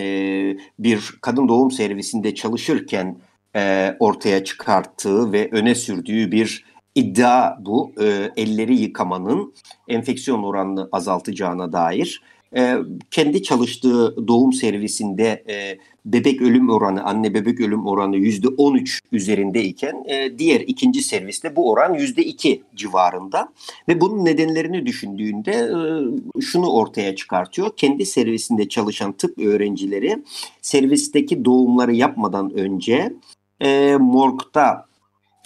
[0.00, 3.16] e, bir kadın doğum servisinde çalışırken
[3.56, 7.92] e, ortaya çıkarttığı ve öne sürdüğü bir iddia bu.
[8.00, 9.54] E, elleri yıkamanın
[9.88, 12.22] enfeksiyon oranını azaltacağına dair.
[12.56, 12.76] E,
[13.10, 20.04] kendi çalıştığı doğum servisinde e, bebek ölüm oranı, anne bebek ölüm oranı yüzde 13 üzerindeyken
[20.08, 23.48] e, diğer ikinci serviste bu oran yüzde 2 civarında.
[23.88, 27.76] Ve bunun nedenlerini düşündüğünde e, şunu ortaya çıkartıyor.
[27.76, 30.22] Kendi servisinde çalışan tıp öğrencileri
[30.62, 33.12] servisteki doğumları yapmadan önce
[33.60, 34.86] e, morgda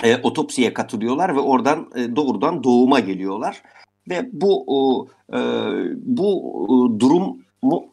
[0.05, 3.63] e, otopsiye katılıyorlar ve oradan e, doğrudan doğuma geliyorlar
[4.11, 5.39] ve bu e,
[5.97, 7.39] bu durum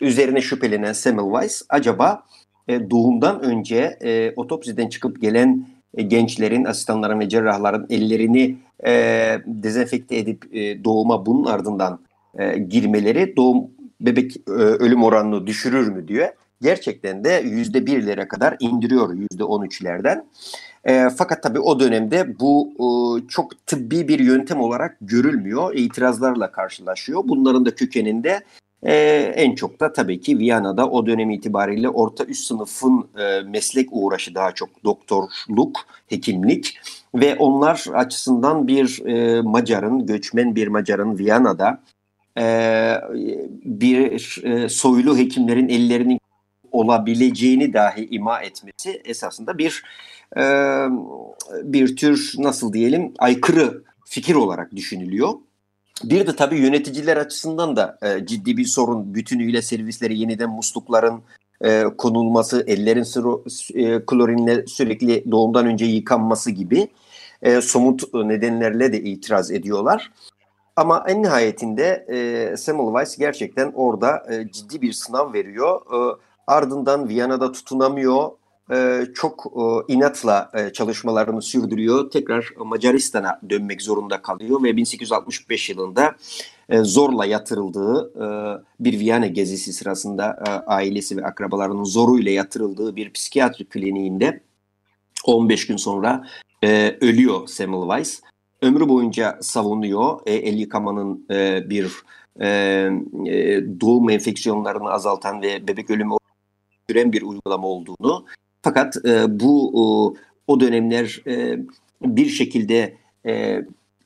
[0.01, 2.23] üzerine şüphelenen Semmelweis acaba
[2.67, 8.91] e, doğumdan önce e, otopsiden çıkıp gelen e, gençlerin, asistanların ve cerrahların ellerini e,
[9.45, 11.99] dezenfekte edip e, doğuma bunun ardından
[12.39, 13.67] e, girmeleri doğum
[14.01, 16.27] bebek e, ölüm oranını düşürür mü diyor.
[16.61, 20.25] Gerçekten de yüzde birlere kadar indiriyor yüzde on üçlerden.
[20.85, 22.87] E, fakat tabii o dönemde bu e,
[23.27, 25.75] çok tıbbi bir yöntem olarak görülmüyor.
[25.75, 27.21] İtirazlarla karşılaşıyor.
[27.25, 28.43] Bunların da kökeninde
[28.83, 28.95] e,
[29.35, 34.35] en çok da tabii ki Viyana'da o dönem itibariyle orta üst sınıfın e, meslek uğraşı
[34.35, 36.79] daha çok doktorluk, hekimlik
[37.15, 41.81] ve onlar açısından bir e, Macar'ın, göçmen bir Macar'ın Viyana'da
[42.37, 42.43] e,
[43.65, 46.19] bir e, soylu hekimlerin ellerinin
[46.71, 49.83] olabileceğini dahi ima etmesi esasında bir
[51.63, 55.33] bir tür nasıl diyelim aykırı fikir olarak düşünülüyor.
[56.03, 61.21] Bir de tabii yöneticiler açısından da e, ciddi bir sorun bütünüyle servisleri yeniden muslukların
[61.61, 66.87] e, konulması, ellerin sıro, e, klorinle sürekli doğumdan önce yıkanması gibi
[67.41, 70.11] e, somut nedenlerle de itiraz ediyorlar.
[70.75, 75.81] Ama en nihayetinde e, Semmelweis gerçekten orada e, ciddi bir sınav veriyor.
[75.81, 78.29] E, ardından Viyana'da tutunamıyor
[78.71, 82.11] e, çok e, inatla e, çalışmalarını sürdürüyor.
[82.11, 86.15] Tekrar Macaristan'a dönmek zorunda kalıyor ve 1865 yılında
[86.69, 88.13] e, zorla yatırıldığı
[88.79, 94.41] bir Viyana gezisi sırasında ailesi ve akrabalarının zoruyla yatırıldığı bir psikiyatri kliniğinde
[95.25, 96.27] 15 gün sonra
[97.01, 98.21] ölüyor Semmelweis.
[98.61, 101.25] Ömrü boyunca savunuyor el yıkamanın
[101.69, 101.91] bir
[103.81, 106.13] doğum enfeksiyonlarını azaltan ve bebek ölümü
[106.89, 108.25] süren bir uygulama olduğunu
[108.65, 110.13] fakat e, bu o,
[110.47, 111.59] o dönemler e,
[112.01, 113.31] bir şekilde e,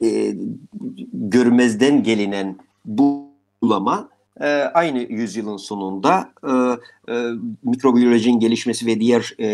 [0.03, 0.35] e,
[1.13, 3.29] görmezden gelinen bu
[3.61, 4.09] uygulama
[4.41, 6.51] e, aynı yüzyılın sonunda e,
[7.13, 7.29] e,
[7.63, 9.47] mikrobiyolojinin gelişmesi ve diğer e,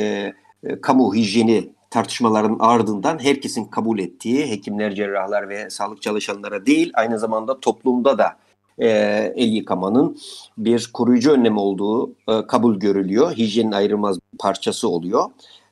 [0.64, 7.20] e, kamu hijyeni tartışmaların ardından herkesin kabul ettiği hekimler, cerrahlar ve sağlık çalışanlara değil aynı
[7.20, 8.38] zamanda toplumda da
[8.80, 8.88] e,
[9.36, 10.18] el yıkamanın
[10.58, 13.38] bir koruyucu önlem olduğu e, kabul görülüyor.
[13.38, 15.30] Hijyenin ayrılmaz bir parçası oluyor.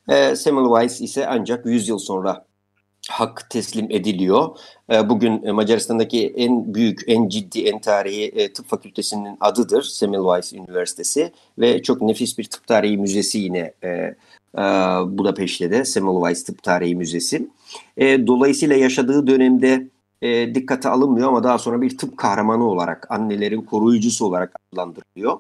[0.09, 2.45] E, Semmelweis ise ancak 100 yıl sonra
[3.09, 4.57] hak teslim ediliyor.
[4.91, 10.53] E, bugün e, Macaristan'daki en büyük, en ciddi, en tarihi e, tıp fakültesinin adıdır Semmelweis
[10.53, 13.73] Üniversitesi ve çok nefis bir tıp tarihi müzesi yine
[15.17, 17.47] Budapeşte de Semmelweis Tıp Tarihi Müzesi.
[17.99, 19.87] Dolayısıyla yaşadığı dönemde
[20.55, 25.39] dikkate alınmıyor ama daha sonra bir tıp kahramanı olarak, annelerin koruyucusu olarak adlandırılıyor.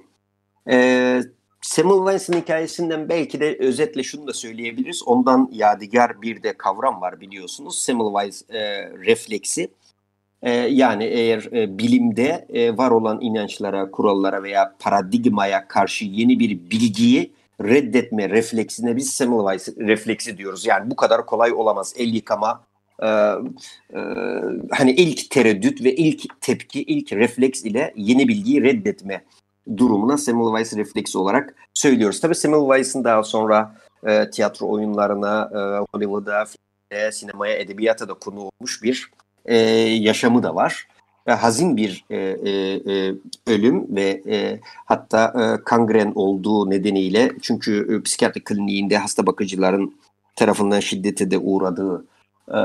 [1.63, 5.03] Semmelweis'in hikayesinden belki de özetle şunu da söyleyebiliriz.
[5.05, 7.79] Ondan yadigar bir de kavram var biliyorsunuz.
[7.79, 9.71] Semmelweis e, refleksi.
[10.41, 16.49] E, yani eğer e, bilimde e, var olan inançlara, kurallara veya paradigmaya karşı yeni bir
[16.49, 20.65] bilgiyi reddetme refleksine biz Semmelweis refleksi diyoruz.
[20.65, 21.93] Yani bu kadar kolay olamaz.
[21.97, 22.63] El yıkama,
[23.01, 23.99] e, e,
[24.71, 29.23] hani ilk tereddüt ve ilk tepki, ilk refleks ile yeni bilgiyi reddetme
[29.77, 32.21] durumuna Semmelweis refleksi olarak söylüyoruz.
[32.21, 35.57] Tabii Semmelweis'in daha sonra e, tiyatro oyunlarına, e,
[35.93, 39.09] Hollywood'a, filmde, sinemaya, edebiyata da konu olmuş bir
[39.45, 40.87] e, yaşamı da var.
[41.27, 43.13] E, hazin bir e, e, e,
[43.47, 49.95] ölüm ve e, hatta e, kangren olduğu nedeniyle çünkü e, psikiyatri kliniğinde hasta bakıcıların
[50.35, 52.05] tarafından şiddete de uğradığı
[52.53, 52.59] e,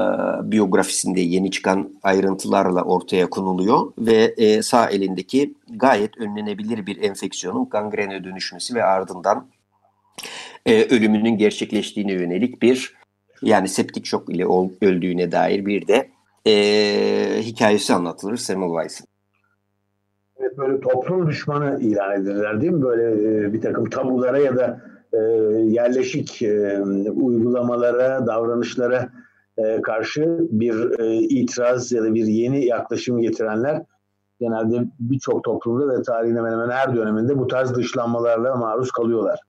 [0.50, 8.24] biyografisinde yeni çıkan ayrıntılarla ortaya konuluyor ve e, sağ elindeki gayet önlenebilir bir enfeksiyonun gangrene
[8.24, 9.46] dönüşmesi ve ardından
[10.66, 12.94] e, ölümünün gerçekleştiğine yönelik bir
[13.42, 14.44] yani septik şok ile
[14.82, 16.08] öldüğüne dair bir de
[16.46, 16.52] e,
[17.42, 19.06] hikayesi anlatılır Semmelweis'in.
[20.40, 22.82] Evet, böyle toplum düşmanı ilan edilirler değil mi?
[22.82, 24.80] Böyle e, bir takım tabulara ya da
[25.12, 25.18] e,
[25.62, 26.80] yerleşik e,
[27.14, 29.08] uygulamalara, davranışlara
[29.64, 33.82] e, karşı bir e, itiraz ya da bir yeni yaklaşım getirenler
[34.40, 39.40] genelde birçok toplumda ve tarihin hemen hemen her döneminde bu tarz dışlanmalarla maruz kalıyorlar.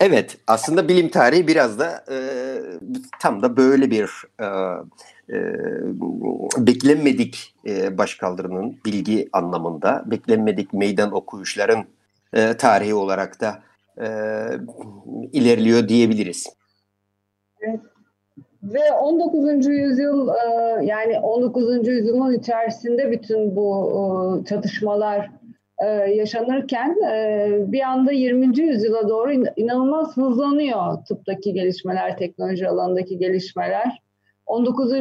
[0.00, 2.18] Evet, aslında bilim tarihi biraz da e,
[3.20, 4.46] tam da böyle bir e,
[5.34, 5.38] e,
[6.58, 11.84] beklenmedik e, başkaldırının bilgi anlamında, beklenmedik meydan okuyuşların
[12.32, 13.62] e, tarihi olarak da
[13.98, 14.06] e,
[15.32, 16.46] ilerliyor diyebiliriz.
[17.60, 17.80] Evet.
[18.62, 19.66] Ve 19.
[19.66, 21.88] yüzyıl e, yani 19.
[21.88, 25.30] yüzyılın içerisinde bütün bu e, çatışmalar
[25.78, 26.96] e, yaşanırken
[27.72, 28.60] bir anda 20.
[28.60, 34.02] yüzyıla doğru inanılmaz hızlanıyor tıptaki gelişmeler, teknoloji alanındaki gelişmeler.
[34.46, 34.92] 19.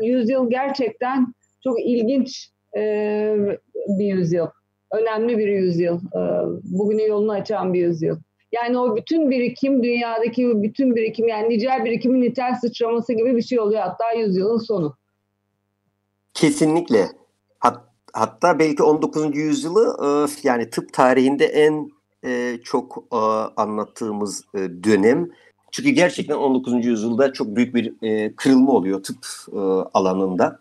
[0.00, 1.34] yüzyıl gerçekten
[1.64, 2.50] çok ilginç
[3.88, 4.46] bir yüzyıl.
[4.92, 6.00] Önemli bir yüzyıl.
[6.62, 8.16] Bugünün yolunu açan bir yüzyıl.
[8.52, 13.60] Yani o bütün birikim dünyadaki bütün birikim yani nicel birikimin nitel sıçraması gibi bir şey
[13.60, 14.96] oluyor hatta yüzyılın sonu.
[16.34, 17.08] Kesinlikle.
[17.58, 17.80] Hat,
[18.12, 19.36] hatta belki 19.
[19.36, 20.08] yüzyılı e,
[20.48, 21.90] yani tıp tarihinde en
[22.24, 23.16] e, çok e,
[23.56, 25.28] anlattığımız dönem.
[25.72, 26.86] Çünkü gerçekten 19.
[26.86, 27.94] yüzyılda çok büyük bir
[28.36, 29.26] kırılma oluyor tıp
[29.94, 30.58] alanında.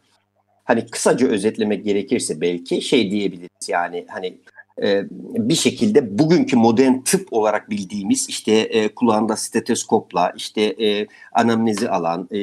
[0.63, 4.37] Hani kısaca özetlemek gerekirse belki şey diyebiliriz yani hani
[4.81, 5.03] e,
[5.49, 12.27] bir şekilde bugünkü modern tıp olarak bildiğimiz işte e, kulağında stetoskopla işte e, anamnezi alan,
[12.31, 12.39] e,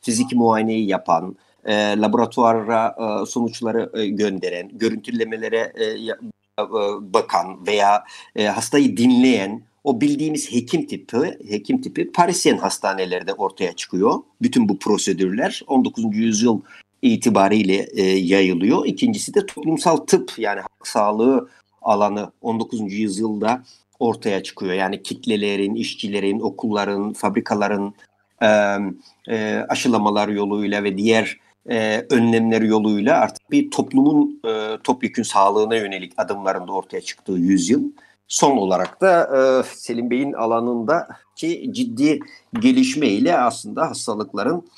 [0.00, 6.64] fiziki muayeneyi yapan, e, laboratuvara e, sonuçları e, gönderen, görüntülemelere e, e,
[7.00, 8.04] bakan veya
[8.36, 14.14] e, hastayı dinleyen o bildiğimiz hekim tipi, hekim tipi Parisyen hastanelerde ortaya çıkıyor.
[14.42, 16.04] Bütün bu prosedürler 19.
[16.12, 16.60] yüzyıl
[17.02, 18.86] itibariyle e, yayılıyor.
[18.86, 21.48] İkincisi de toplumsal tıp yani sağlığı
[21.82, 22.92] alanı 19.
[22.92, 23.62] yüzyılda
[23.98, 24.72] ortaya çıkıyor.
[24.72, 27.94] Yani kitlelerin, işçilerin, okulların, fabrikaların
[28.42, 28.76] e,
[29.28, 31.38] e, aşılamalar yoluyla ve diğer
[31.70, 37.82] e, önlemler yoluyla artık bir toplumun e, topyekün sağlığına yönelik adımlarında ortaya çıktığı yüzyıl.
[38.28, 42.20] Son olarak da e, Selim Bey'in alanındaki ciddi
[42.60, 44.68] gelişme ile aslında hastalıkların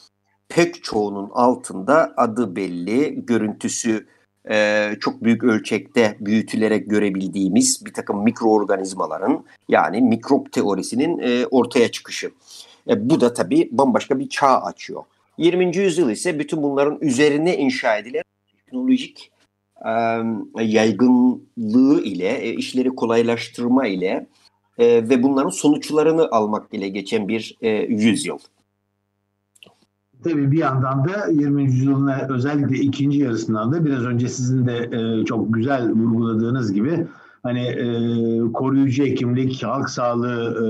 [0.49, 4.07] pek çoğunun altında adı belli, görüntüsü
[4.51, 12.31] e, çok büyük ölçekte büyütülerek görebildiğimiz bir takım mikroorganizmaların yani mikrop teorisinin e, ortaya çıkışı.
[12.89, 15.03] E, bu da tabii bambaşka bir çağ açıyor.
[15.39, 15.77] 20.
[15.77, 18.23] yüzyıl ise bütün bunların üzerine inşa edilen
[18.57, 19.31] teknolojik
[19.87, 19.91] e,
[20.65, 24.27] yaygınlığı ile, e, işleri kolaylaştırma ile
[24.79, 28.39] e, ve bunların sonuçlarını almak ile geçen bir e, yüzyıl.
[30.25, 31.65] Tabii bir yandan da 20.
[31.65, 37.07] yüzyılın özellikle ikinci yarısından da biraz önce sizin de e, çok güzel vurguladığınız gibi
[37.43, 37.87] hani e,
[38.53, 40.67] koruyucu hekimlik, halk sağlığı e,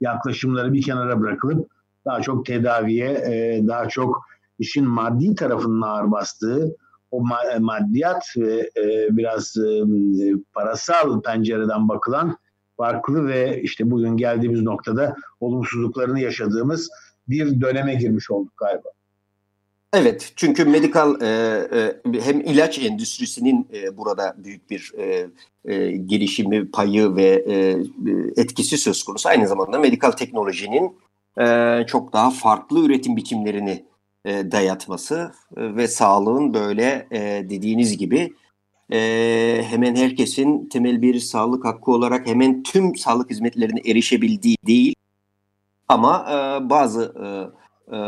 [0.00, 1.70] yaklaşımları bir kenara bırakılıp
[2.04, 4.26] daha çok tedaviye, e, daha çok
[4.58, 6.76] işin maddi tarafının ağır bastığı
[7.10, 7.24] o
[7.60, 9.82] maddiyat ve e, biraz e,
[10.54, 12.36] parasal pencereden bakılan
[12.76, 16.90] farklı ve işte bugün geldiğimiz noktada olumsuzluklarını yaşadığımız
[17.28, 18.88] bir döneme girmiş olduk galiba.
[19.92, 25.26] Evet çünkü medikal e, e, hem ilaç endüstrisinin e, burada büyük bir e,
[25.64, 27.76] e, gelişimi payı ve e,
[28.36, 29.28] etkisi söz konusu.
[29.28, 30.96] Aynı zamanda medikal teknolojinin
[31.40, 33.84] e, çok daha farklı üretim biçimlerini
[34.24, 38.32] e, dayatması e, ve sağlığın böyle e, dediğiniz gibi
[38.92, 44.94] e, hemen herkesin temel bir sağlık hakkı olarak hemen tüm sağlık hizmetlerine erişebildiği değil
[45.88, 47.26] ama e, bazı e,
[47.96, 47.98] e,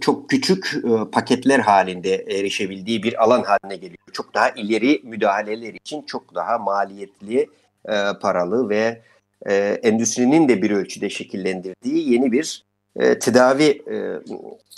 [0.00, 3.98] çok küçük e, paketler halinde erişebildiği bir alan haline geliyor.
[4.12, 7.48] Çok daha ileri müdahaleler için çok daha maliyetli,
[7.88, 9.02] e, paralı ve
[9.46, 12.64] e, endüstrinin de bir ölçüde şekillendirdiği yeni bir
[12.96, 13.96] e, tedavi e,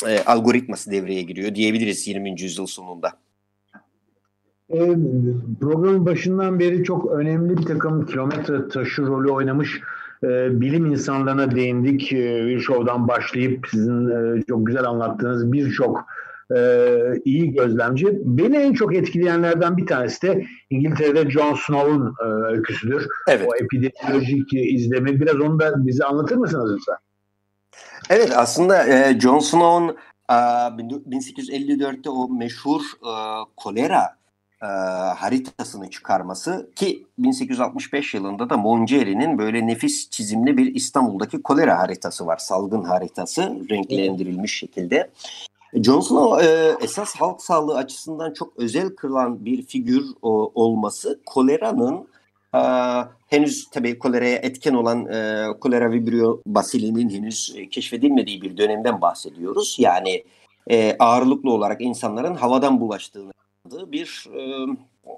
[0.06, 2.40] e, algoritması devreye giriyor diyebiliriz 20.
[2.40, 3.12] yüzyıl sonunda.
[4.70, 4.78] E,
[5.60, 9.80] programın başından beri çok önemli bir takım kilometre taşı rolü oynamış
[10.24, 12.12] e, bilim insanlarına değindik.
[12.12, 16.06] E, bir şovdan başlayıp sizin e, çok güzel anlattığınız birçok
[16.56, 16.58] e,
[17.24, 18.20] iyi gözlemci.
[18.24, 23.06] Beni en çok etkileyenlerden bir tanesi de İngiltere'de John Snow'un e, öyküsüdür.
[23.28, 23.48] Evet.
[23.48, 25.20] O epidemiolojik izlemi.
[25.20, 26.96] Biraz onu da bize anlatır mısınız lütfen?
[28.10, 29.96] Evet aslında e, John Snow'un
[30.30, 33.12] e, 1854'te o meşhur e,
[33.56, 34.16] kolera
[34.62, 34.66] e,
[35.16, 42.36] haritasını çıkarması ki 1865 yılında da Monceri'nin böyle nefis çizimli bir İstanbul'daki kolera haritası var.
[42.36, 45.10] Salgın haritası renklendirilmiş şekilde.
[45.74, 52.08] John Snow e, esas halk sağlığı açısından çok özel kılan bir figür o, olması koleranın
[52.54, 52.60] e,
[53.26, 59.76] henüz tabii koleraya etken olan e, kolera vibrio basilinin henüz e, keşfedilmediği bir dönemden bahsediyoruz.
[59.78, 60.24] Yani
[60.70, 63.35] e, ağırlıklı olarak insanların havadan bulaştığını
[63.70, 64.66] bir e,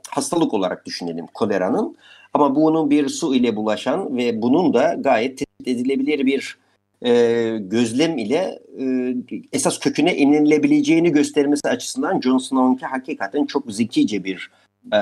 [0.09, 1.97] hastalık olarak düşünelim koleranın.
[2.35, 6.59] Ama bunun bir su ile bulaşan ve bunun da gayet tespit edilebilir bir
[7.03, 9.15] e, gözlem ile e,
[9.53, 14.51] esas köküne inilebileceğini göstermesi açısından John Snow'unki hakikaten çok zekice bir
[14.93, 14.99] e,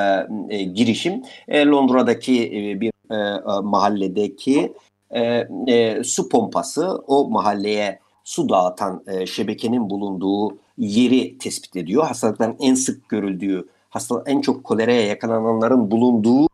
[0.48, 1.22] e, girişim.
[1.48, 4.72] E, Londra'daki e, bir e, e, mahalledeki
[5.10, 12.04] e, e, su pompası o mahalleye su dağıtan e, şebekenin bulunduğu yeri tespit ediyor.
[12.04, 16.46] Hastalıkların en sık görüldüğü, hastalık en çok koleraya yakalananların bulunduğu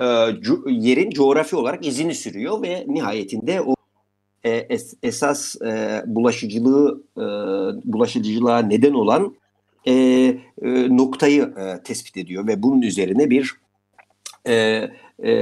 [0.00, 3.74] e, co- yerin coğrafi olarak izini sürüyor ve nihayetinde o
[4.44, 7.22] e, es, esas e, bulaşıcılığı e,
[7.92, 9.34] bulaşıcılığa neden olan
[9.86, 13.54] e, e, noktayı e, tespit ediyor ve bunun üzerine bir
[14.46, 14.54] e,
[15.24, 15.32] e,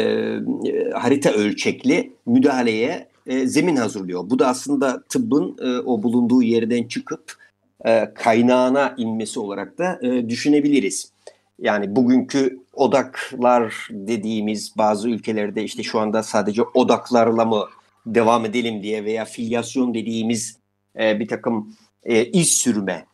[0.94, 4.30] harita ölçekli müdahaleye e, zemin hazırlıyor.
[4.30, 7.43] Bu da aslında tıbbın e, o bulunduğu yerden çıkıp
[7.84, 11.12] e, kaynağına inmesi olarak da e, düşünebiliriz.
[11.58, 17.64] Yani bugünkü odaklar dediğimiz bazı ülkelerde işte şu anda sadece odaklarla mı
[18.06, 20.58] devam edelim diye veya filyasyon dediğimiz
[20.98, 23.06] e, bir takım e, iz sürme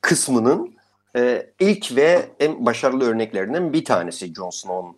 [0.00, 0.76] kısmının
[1.60, 4.96] ilk ve en başarılı örneklerinden bir tanesi John Snow'un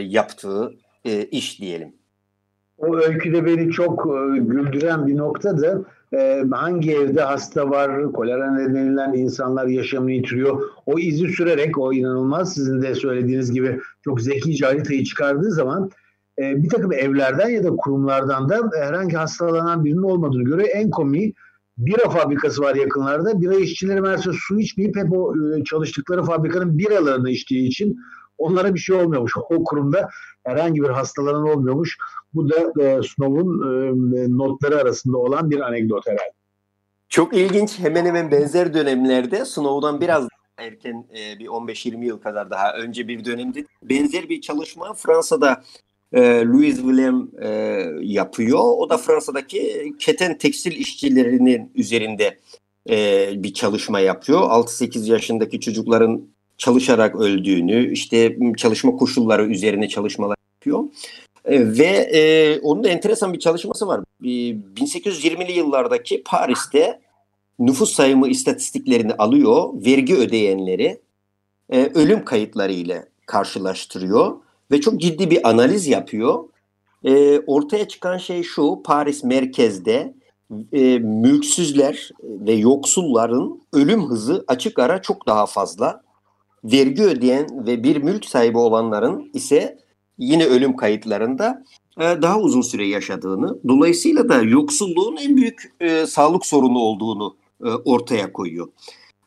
[0.00, 0.74] yaptığı
[1.30, 1.92] iş diyelim.
[2.78, 9.18] O öyküde beni çok güldüren bir nokta da e, hangi evde hasta var, kolera nedeniyle
[9.18, 10.62] insanlar yaşamını yitiriyor.
[10.86, 15.90] O izi sürerek o inanılmaz sizin de söylediğiniz gibi çok zekice haritayı çıkardığı zaman
[16.38, 20.68] e, bir takım evlerden ya da kurumlardan da herhangi hastalanan birinin olmadığını görüyor.
[20.72, 21.34] En komiği
[21.78, 23.40] bira fabrikası var yakınlarda.
[23.40, 27.98] Bira işçileri meğerse su içmeyip hep o e, çalıştıkları fabrikanın biralarını içtiği için
[28.38, 29.32] onlara bir şey olmuyormuş.
[29.50, 30.08] O kurumda
[30.44, 31.98] herhangi bir hastalanan olmuyormuş.
[32.34, 33.62] Bu da e, Snow'un
[34.16, 36.32] e, notları arasında olan bir anekdot herhalde.
[37.08, 37.78] Çok ilginç.
[37.78, 43.24] Hemen hemen benzer dönemlerde Snow'dan biraz erken e, bir 15-20 yıl kadar daha önce bir
[43.24, 45.62] dönemde benzer bir çalışma Fransa'da
[46.12, 47.48] e, Louis Willem e,
[48.00, 48.60] yapıyor.
[48.60, 52.38] O da Fransa'daki keten tekstil işçilerinin üzerinde
[52.90, 54.40] e, bir çalışma yapıyor.
[54.40, 60.84] 6-8 yaşındaki çocukların çalışarak öldüğünü, işte çalışma koşulları üzerine çalışmalar yapıyor.
[61.44, 64.00] E, ve e, onun da enteresan bir çalışması var.
[64.24, 67.00] E, 1820'li yıllardaki Paris'te
[67.58, 71.00] nüfus sayımı istatistiklerini alıyor, vergi ödeyenleri
[71.70, 74.36] e, ölüm kayıtları ile karşılaştırıyor
[74.70, 76.44] ve çok ciddi bir analiz yapıyor.
[77.04, 80.14] E, ortaya çıkan şey şu, Paris merkezde
[80.72, 86.07] e, mülksüzler ve yoksulların ölüm hızı açık ara çok daha fazla
[86.64, 89.78] vergi ödeyen ve bir mülk sahibi olanların ise
[90.18, 91.64] yine ölüm kayıtlarında
[92.00, 97.68] e, daha uzun süre yaşadığını, dolayısıyla da yoksulluğun en büyük e, sağlık sorunu olduğunu e,
[97.68, 98.68] ortaya koyuyor.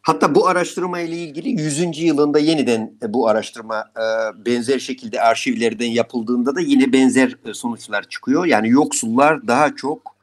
[0.01, 2.01] Hatta bu araştırma ile ilgili 100.
[2.01, 4.05] yılında yeniden e, bu araştırma e,
[4.45, 8.45] benzer şekilde arşivlerden yapıldığında da yine benzer e, sonuçlar çıkıyor.
[8.45, 10.15] Yani yoksullar daha çok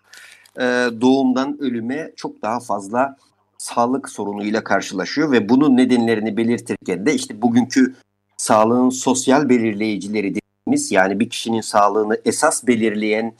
[0.56, 0.62] e,
[1.00, 3.16] doğumdan ölüme çok daha fazla
[3.58, 7.94] sağlık sorunuyla karşılaşıyor ve bunun nedenlerini belirtirken de işte bugünkü
[8.36, 13.32] sağlığın sosyal belirleyicileri dediğimiz yani bir kişinin sağlığını esas belirleyen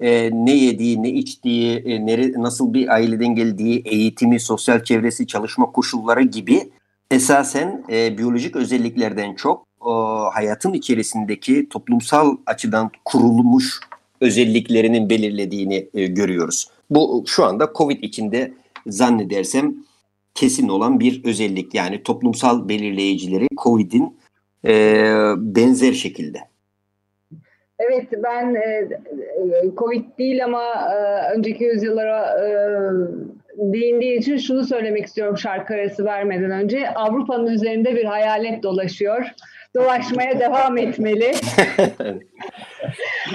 [0.00, 5.66] e, ne yediği, ne içtiği, e, nere, nasıl bir aileden geldiği, eğitimi, sosyal çevresi, çalışma
[5.66, 6.70] koşulları gibi
[7.10, 9.90] esasen e, biyolojik özelliklerden çok e,
[10.32, 13.80] hayatın içerisindeki toplumsal açıdan kurulmuş
[14.20, 16.68] özelliklerinin belirlediğini e, görüyoruz.
[16.90, 18.52] Bu şu anda COVID içinde
[18.86, 19.74] zannedersem
[20.34, 21.74] kesin olan bir özellik.
[21.74, 24.18] Yani toplumsal belirleyicileri COVID'in
[24.66, 25.04] e,
[25.36, 26.38] benzer şekilde.
[27.78, 30.96] Evet ben e, e, Covid değil ama e,
[31.34, 32.50] önceki yüzyıllara e,
[33.56, 36.90] değindiği için şunu söylemek istiyorum şarkı arası vermeden önce.
[36.90, 39.26] Avrupa'nın üzerinde bir hayalet dolaşıyor.
[39.76, 41.24] Dolaşmaya devam etmeli.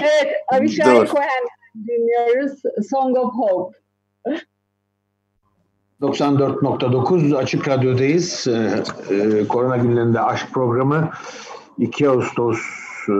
[0.00, 2.62] evet Avishai Cohen dinliyoruz.
[2.90, 3.78] Song of Hope.
[6.00, 8.46] 94.9 Açık Radyo'dayız.
[8.48, 8.82] Ee,
[9.14, 11.10] e, Korona günlerinde aşk programı
[11.78, 12.58] 2 Ağustos
[13.08, 13.12] e,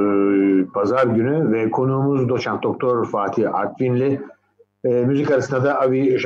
[0.75, 4.21] Pazar günü ve konuğumuz doçent doktor Fatih Artvinli.
[4.85, 6.19] E, müzik arasında da Avi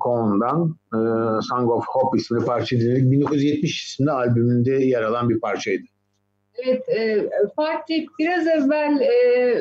[0.00, 0.98] Cohen'dan e,
[1.42, 3.10] Song of Hope isimli parça dinledik.
[3.10, 5.82] 1970 isimli albümünde yer alan bir parçaydı.
[6.66, 9.54] Evet, e, Fatih biraz evvel e,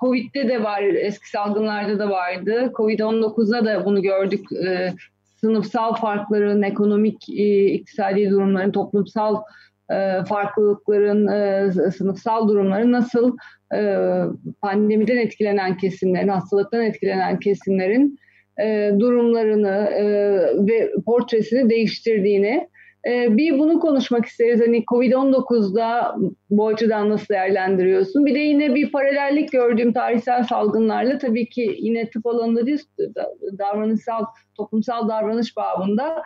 [0.00, 2.70] Covid'de de var, eski salgınlarda da vardı.
[2.74, 4.52] Covid-19'da da bunu gördük.
[4.52, 4.92] E,
[5.40, 9.42] sınıfsal farkların, ekonomik, e, iktisadi durumların, toplumsal
[9.90, 13.36] e, farklılıkların, e, sınıfsal durumların nasıl
[13.74, 13.98] e,
[14.62, 18.18] pandemiden etkilenen kesimlerin, hastalıktan etkilenen kesimlerin
[18.62, 20.04] e, durumlarını e,
[20.66, 22.68] ve portresini değiştirdiğini
[23.06, 24.60] bir bunu konuşmak isteriz.
[24.60, 26.16] Hani Covid-19'da
[26.50, 28.26] bu açıdan nasıl değerlendiriyorsun?
[28.26, 32.82] Bir de yine bir paralellik gördüğüm tarihsel salgınlarla tabii ki yine tıp alanında değil,
[33.58, 34.24] davranışsal,
[34.56, 36.22] toplumsal davranış babında.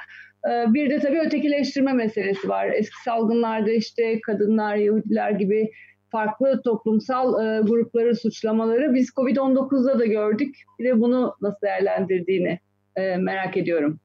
[0.51, 2.67] Ee, bir de tabii ötekileştirme meselesi var.
[2.67, 5.71] Eski salgınlarda işte kadınlar, Yahudiler gibi
[6.13, 10.57] farklı toplumsal e, grupları suçlamaları biz Covid-19'da da gördük.
[10.79, 12.59] Bir de bunu nasıl değerlendirdiğini
[12.97, 14.01] e, merak ediyorum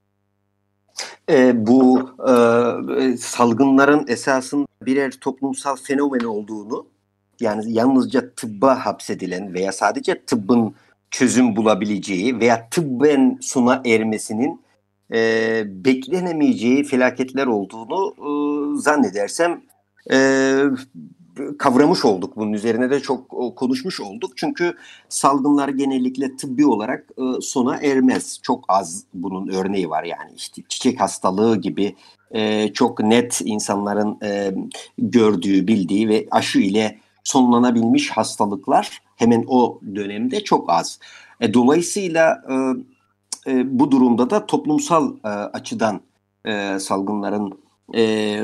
[1.30, 2.10] e, bu
[3.00, 6.86] e, salgınların esasında birer toplumsal fenomen olduğunu
[7.40, 10.76] yani yalnızca tıbba hapsedilen veya sadece tıbbın
[11.12, 14.62] çözüm bulabileceği veya tıbben sona ermesinin
[15.14, 18.30] e, beklenemeyeceği felaketler olduğunu e,
[18.82, 19.62] zannedersem
[20.12, 20.18] e,
[21.60, 22.38] kavramış olduk.
[22.38, 24.38] Bunun üzerine de çok konuşmuş olduk.
[24.38, 24.76] Çünkü
[25.10, 28.40] salgınlar genellikle tıbbi olarak e, sona ermez.
[28.42, 31.96] Çok az bunun örneği var yani işte çiçek hastalığı gibi
[32.32, 34.56] e, çok net insanların e,
[34.98, 41.00] gördüğü, bildiği ve aşı ile sonlanabilmiş hastalıklar hemen o dönemde çok az.
[41.54, 42.44] Dolayısıyla
[43.66, 45.16] bu durumda da toplumsal
[45.54, 46.02] açıdan
[46.80, 47.60] salgınların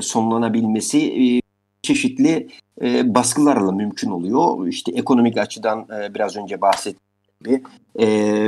[0.01, 1.41] sonlanabilmesi
[1.81, 2.47] çeşitli
[2.81, 4.67] e, baskılarla mümkün oluyor.
[4.67, 7.63] İşte ekonomik açıdan e, biraz önce bahsettiğim
[7.95, 8.07] e,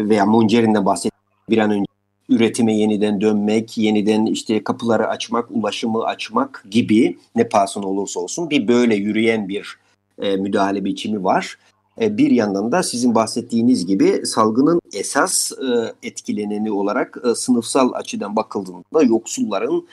[0.09, 1.13] veya Muncer'in de bahsettiği
[1.49, 1.85] bir an önce
[2.29, 8.67] üretime yeniden dönmek, yeniden işte kapıları açmak, ulaşımı açmak gibi ne pahasına olursa olsun bir
[8.67, 9.77] böyle yürüyen bir
[10.21, 11.57] e, müdahale biçimi var.
[12.01, 18.35] E, bir yandan da sizin bahsettiğiniz gibi salgının esas e, etkileneni olarak e, sınıfsal açıdan
[18.35, 19.87] bakıldığında yoksulların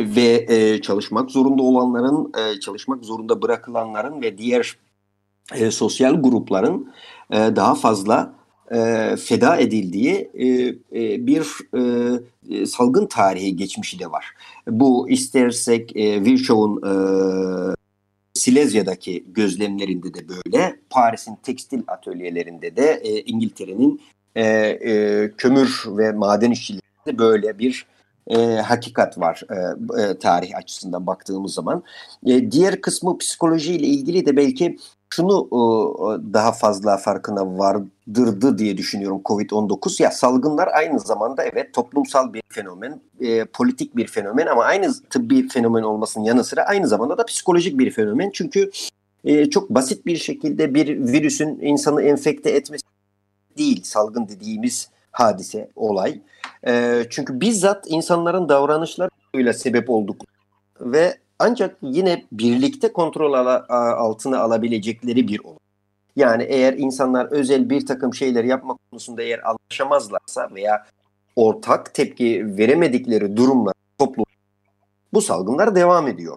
[0.00, 4.76] ve e, çalışmak zorunda olanların, e, çalışmak zorunda bırakılanların ve diğer
[5.54, 6.92] e, sosyal grupların
[7.30, 8.34] e, daha fazla
[8.70, 10.46] e, feda edildiği e,
[11.02, 11.46] e, bir
[12.50, 14.26] e, salgın tarihi geçmişi de var.
[14.68, 16.92] Bu istersek e, Virchow'un e,
[18.34, 24.00] Silezya'daki gözlemlerinde de böyle, Paris'in tekstil atölyelerinde de e, İngiltere'nin
[24.34, 27.86] e, e, kömür ve maden işçilerinde böyle bir
[28.28, 31.82] e, hakikat var e, e, tarih açısından baktığımız zaman.
[32.26, 34.78] E, diğer kısmı psikolojiyle ilgili de belki
[35.10, 35.58] şunu e,
[36.32, 40.02] daha fazla farkına vardırdı diye düşünüyorum Covid-19.
[40.02, 45.48] Ya salgınlar aynı zamanda evet toplumsal bir fenomen, e, politik bir fenomen ama aynı tıbbi
[45.48, 48.30] fenomen olmasının yanı sıra aynı zamanda da psikolojik bir fenomen.
[48.34, 48.70] Çünkü
[49.24, 52.84] e, çok basit bir şekilde bir virüsün insanı enfekte etmesi
[53.58, 56.20] değil salgın dediğimiz hadise, olay.
[56.66, 60.24] E, çünkü bizzat insanların davranışlarıyla sebep olduk
[60.80, 63.66] ve ancak yine birlikte kontrol ala,
[63.98, 65.58] altına alabilecekleri bir olay.
[66.16, 70.86] Yani eğer insanlar özel bir takım şeyler yapmak konusunda eğer anlaşamazlarsa veya
[71.36, 74.24] ortak tepki veremedikleri durumlar toplum
[75.12, 76.36] bu salgınlar devam ediyor.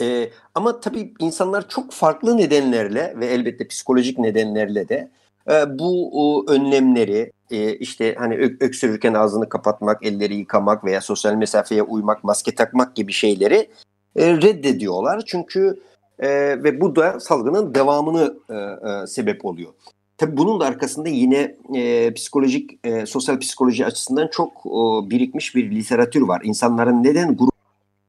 [0.00, 5.10] Ee, ama tabii insanlar çok farklı nedenlerle ve elbette psikolojik nedenlerle de
[5.50, 11.34] e, bu o, önlemleri e, işte hani ök, öksürürken ağzını kapatmak, elleri yıkamak veya sosyal
[11.34, 13.70] mesafeye uymak, maske takmak gibi şeyleri
[14.16, 15.22] e, reddediyorlar.
[15.26, 15.80] Çünkü
[16.18, 16.28] e,
[16.64, 19.72] ve bu da salgının devamını e, e, sebep oluyor.
[20.18, 25.70] Tabii bunun da arkasında yine e, psikolojik, e, sosyal psikoloji açısından çok e, birikmiş bir
[25.70, 26.40] literatür var.
[26.44, 27.54] İnsanların neden grup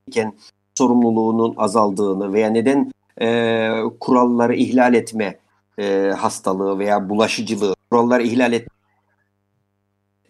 [0.07, 0.33] iken
[0.77, 3.69] sorumluluğunun azaldığını veya neden e,
[3.99, 5.39] kuralları ihlal etme
[5.79, 8.76] e, hastalığı veya bulaşıcılığı, kuralları ihlal etme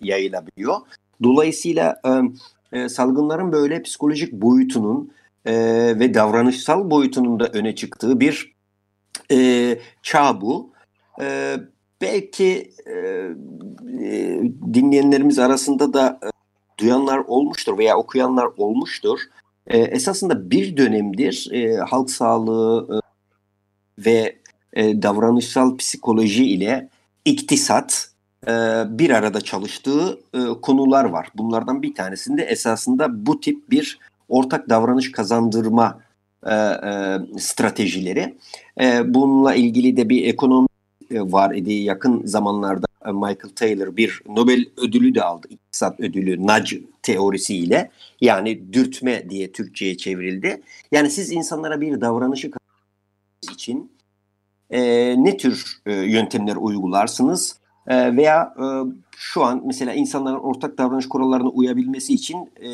[0.02, 0.76] yayılabiliyor.
[1.24, 2.02] Dolayısıyla
[2.74, 5.12] e, salgınların böyle psikolojik boyutunun
[5.46, 5.54] e,
[6.00, 8.56] ve davranışsal boyutunun da öne çıktığı bir
[9.32, 10.72] e, çağ bu.
[11.22, 11.58] E,
[12.02, 13.30] belki e,
[14.74, 16.28] dinleyenlerimiz arasında da e,
[16.80, 19.20] duyanlar olmuştur veya okuyanlar olmuştur.
[19.68, 22.98] E, esasında bir dönemdir e, halk sağlığı e,
[24.06, 24.38] ve
[24.74, 26.90] e, davranışsal psikoloji ile
[27.26, 28.12] iktisat
[28.90, 31.30] bir arada çalıştığı e, konular var.
[31.36, 36.00] Bunlardan bir tanesinde esasında bu tip bir ortak davranış kazandırma
[36.46, 38.38] e, e, stratejileri.
[38.82, 40.68] E, bununla ilgili de bir ekonomi
[41.12, 45.48] e, var idi yakın zamanlarda e, Michael Taylor bir Nobel ödülü de aldı.
[45.50, 47.92] İktisat ödülü nudge teorisiyle
[48.22, 50.62] yani dürtme diye Türkçe'ye çevrildi.
[50.92, 52.52] Yani siz insanlara bir davranışı
[53.52, 53.92] için
[54.70, 54.80] e,
[55.24, 57.58] ne tür e, yöntemler uygularsınız?
[57.88, 58.66] E, veya e,
[59.18, 62.70] şu an mesela insanların ortak davranış kurallarına uyabilmesi için e,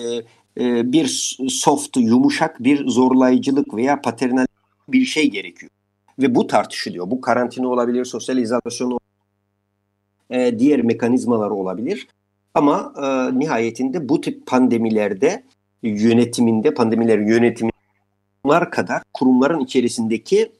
[0.57, 4.45] e, bir soft, yumuşak bir zorlayıcılık veya paternal
[4.87, 5.71] bir şey gerekiyor.
[6.19, 7.11] Ve bu tartışılıyor.
[7.11, 12.07] Bu karantina olabilir, sosyal izolasyon olabilir, diğer mekanizmalar olabilir.
[12.53, 12.93] Ama
[13.33, 15.43] nihayetinde bu tip pandemilerde
[15.83, 20.51] yönetiminde, pandemiler yönetimler kadar kurumların içerisindeki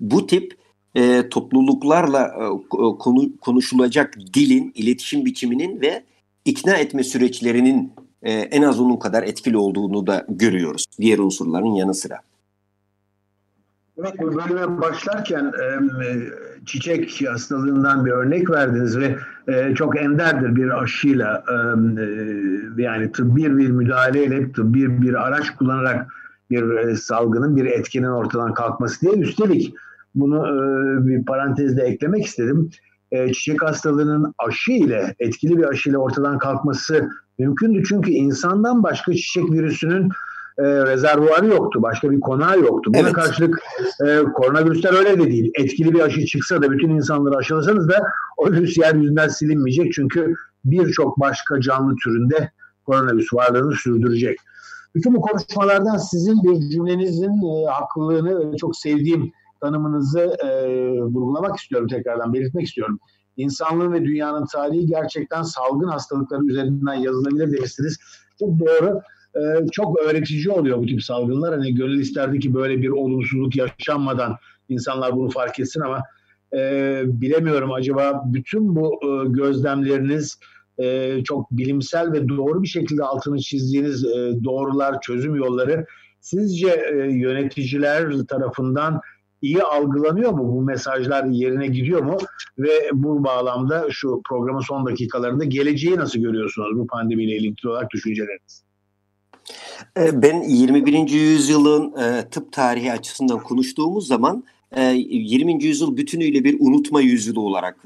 [0.00, 0.61] bu tip
[0.94, 2.44] e, topluluklarla e,
[2.98, 6.04] konu, konuşulacak dilin, iletişim biçiminin ve
[6.44, 11.94] ikna etme süreçlerinin e, en az onun kadar etkili olduğunu da görüyoruz diğer unsurların yanı
[11.94, 12.18] sıra.
[13.98, 16.16] Evet bu bölüme başlarken e,
[16.66, 19.16] çiçek hastalığından bir örnek verdiniz ve
[19.48, 21.54] e, çok enderdir bir aşıyla e,
[22.02, 26.06] e, yani tıbbi bir müdahaleyle tıbbi bir araç kullanarak
[26.50, 29.74] bir e, salgının bir etkinin ortadan kalkması diye üstelik
[30.14, 32.70] bunu e, bir parantezde eklemek istedim.
[33.12, 37.08] E, çiçek hastalığının aşı ile etkili bir aşı ile ortadan kalkması
[37.38, 40.08] mümkündü çünkü insandan başka çiçek virüsünün
[40.58, 41.82] e, rezervuarı yoktu.
[41.82, 42.90] Başka bir konağı yoktu.
[42.94, 43.12] Buna evet.
[43.12, 43.62] karşılık
[44.06, 45.52] e, koronavirüsler öyle de değil.
[45.58, 48.02] Etkili bir aşı çıksa da bütün insanları aşılasanız da
[48.36, 49.92] o virüs yeryüzünden silinmeyecek.
[49.92, 50.34] Çünkü
[50.64, 52.50] birçok başka canlı türünde
[52.86, 54.38] koronavirüs varlığını sürdürecek.
[54.94, 59.32] Bütün bu konuşmalardan sizin bir cümlenizin e, haklılığını çok sevdiğim
[59.62, 60.48] tanımınızı e,
[61.00, 62.98] vurgulamak istiyorum tekrardan, belirtmek istiyorum.
[63.36, 67.98] İnsanlığın ve dünyanın tarihi gerçekten salgın hastalıkları üzerinden yazılabilir demişsiniz.
[68.38, 69.00] Çok doğru.
[69.36, 71.54] Ee, çok öğretici oluyor bu tip salgınlar.
[71.54, 74.36] Hani gönül isterdi ki böyle bir olumsuzluk yaşanmadan
[74.68, 76.02] insanlar bunu fark etsin ama
[76.54, 80.38] e, bilemiyorum acaba bütün bu e, gözlemleriniz
[80.78, 85.86] e, çok bilimsel ve doğru bir şekilde altını çizdiğiniz e, doğrular, çözüm yolları
[86.20, 89.00] sizce e, yöneticiler tarafından
[89.42, 90.56] iyi algılanıyor mu?
[90.56, 92.16] Bu mesajlar yerine gidiyor mu?
[92.58, 98.62] Ve bu bağlamda şu programın son dakikalarında geleceği nasıl görüyorsunuz bu pandemiyle ilgili olarak düşünceleriniz?
[99.96, 101.08] Ee, ben 21.
[101.10, 104.44] yüzyılın e, tıp tarihi açısından konuştuğumuz zaman
[104.76, 105.64] e, 20.
[105.64, 107.76] yüzyıl bütünüyle bir unutma yüzyılı olarak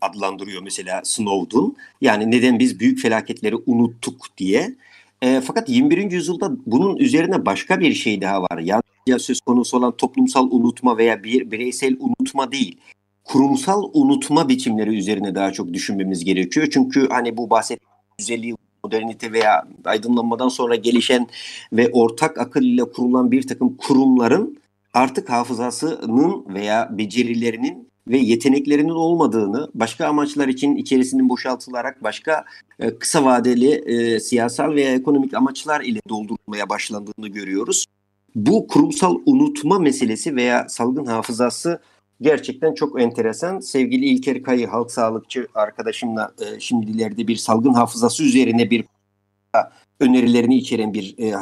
[0.00, 1.76] adlandırıyor mesela Snowden.
[2.00, 4.74] Yani neden biz büyük felaketleri unuttuk diye.
[5.22, 6.10] E, fakat 21.
[6.10, 8.58] yüzyılda bunun üzerine başka bir şey daha var.
[8.58, 8.82] Yani
[9.18, 12.76] söz konusu olan toplumsal unutma veya bir bireysel unutma değil.
[13.24, 16.68] Kurumsal unutma biçimleri üzerine daha çok düşünmemiz gerekiyor.
[16.72, 18.54] Çünkü hani bu bahsettiğim 150
[18.84, 21.26] modernite veya aydınlanmadan sonra gelişen
[21.72, 24.58] ve ortak akıl ile kurulan bir takım kurumların
[24.94, 32.44] artık hafızasının veya becerilerinin ve yeteneklerinin olmadığını, başka amaçlar için içerisinin boşaltılarak başka
[32.78, 37.84] e, kısa vadeli e, siyasal veya ekonomik amaçlar ile doldurulmaya başlandığını görüyoruz.
[38.34, 41.80] Bu kurumsal unutma meselesi veya salgın hafızası
[42.20, 43.60] gerçekten çok enteresan.
[43.60, 48.84] Sevgili İlker Kayı halk sağlıkçı arkadaşımla e, şimdilerde bir salgın hafızası üzerine bir
[50.00, 51.36] önerilerini içeren bir e, e,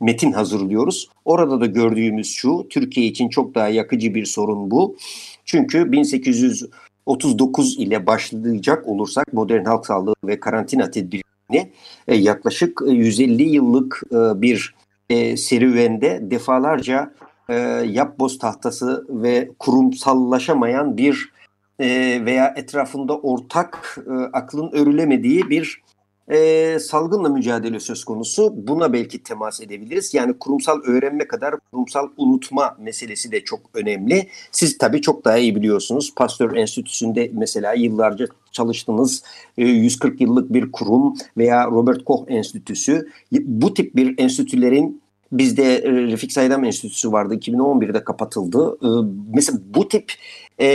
[0.00, 1.08] metin hazırlıyoruz.
[1.24, 4.96] Orada da gördüğümüz şu, Türkiye için çok daha yakıcı bir sorun bu.
[5.44, 11.72] Çünkü 1839 ile başlayacak olursak modern halk sağlığı ve karantina tedbirini
[12.08, 14.74] e, yaklaşık 150 yıllık e, bir
[15.10, 17.14] e, serüvende defalarca
[17.48, 17.54] e,
[17.86, 21.32] yapboz tahtası ve kurumsallaşamayan bir
[21.78, 21.86] e,
[22.24, 25.82] veya etrafında ortak e, aklın örülemediği bir
[26.30, 28.54] e, salgınla mücadele söz konusu.
[28.56, 30.14] Buna belki temas edebiliriz.
[30.14, 34.28] Yani kurumsal öğrenme kadar kurumsal unutma meselesi de çok önemli.
[34.52, 36.12] Siz tabii çok daha iyi biliyorsunuz.
[36.16, 39.22] Pasteur Enstitüsü'nde mesela yıllarca çalıştığınız
[39.58, 43.08] e, 140 yıllık bir kurum veya Robert Koch Enstitüsü.
[43.32, 45.02] Bu tip bir enstitülerin
[45.32, 47.34] Bizde e, Refik Saydam Enstitüsü vardı.
[47.34, 48.78] 2011'de kapatıldı.
[48.82, 48.88] E,
[49.34, 50.12] mesela bu tip
[50.60, 50.66] e,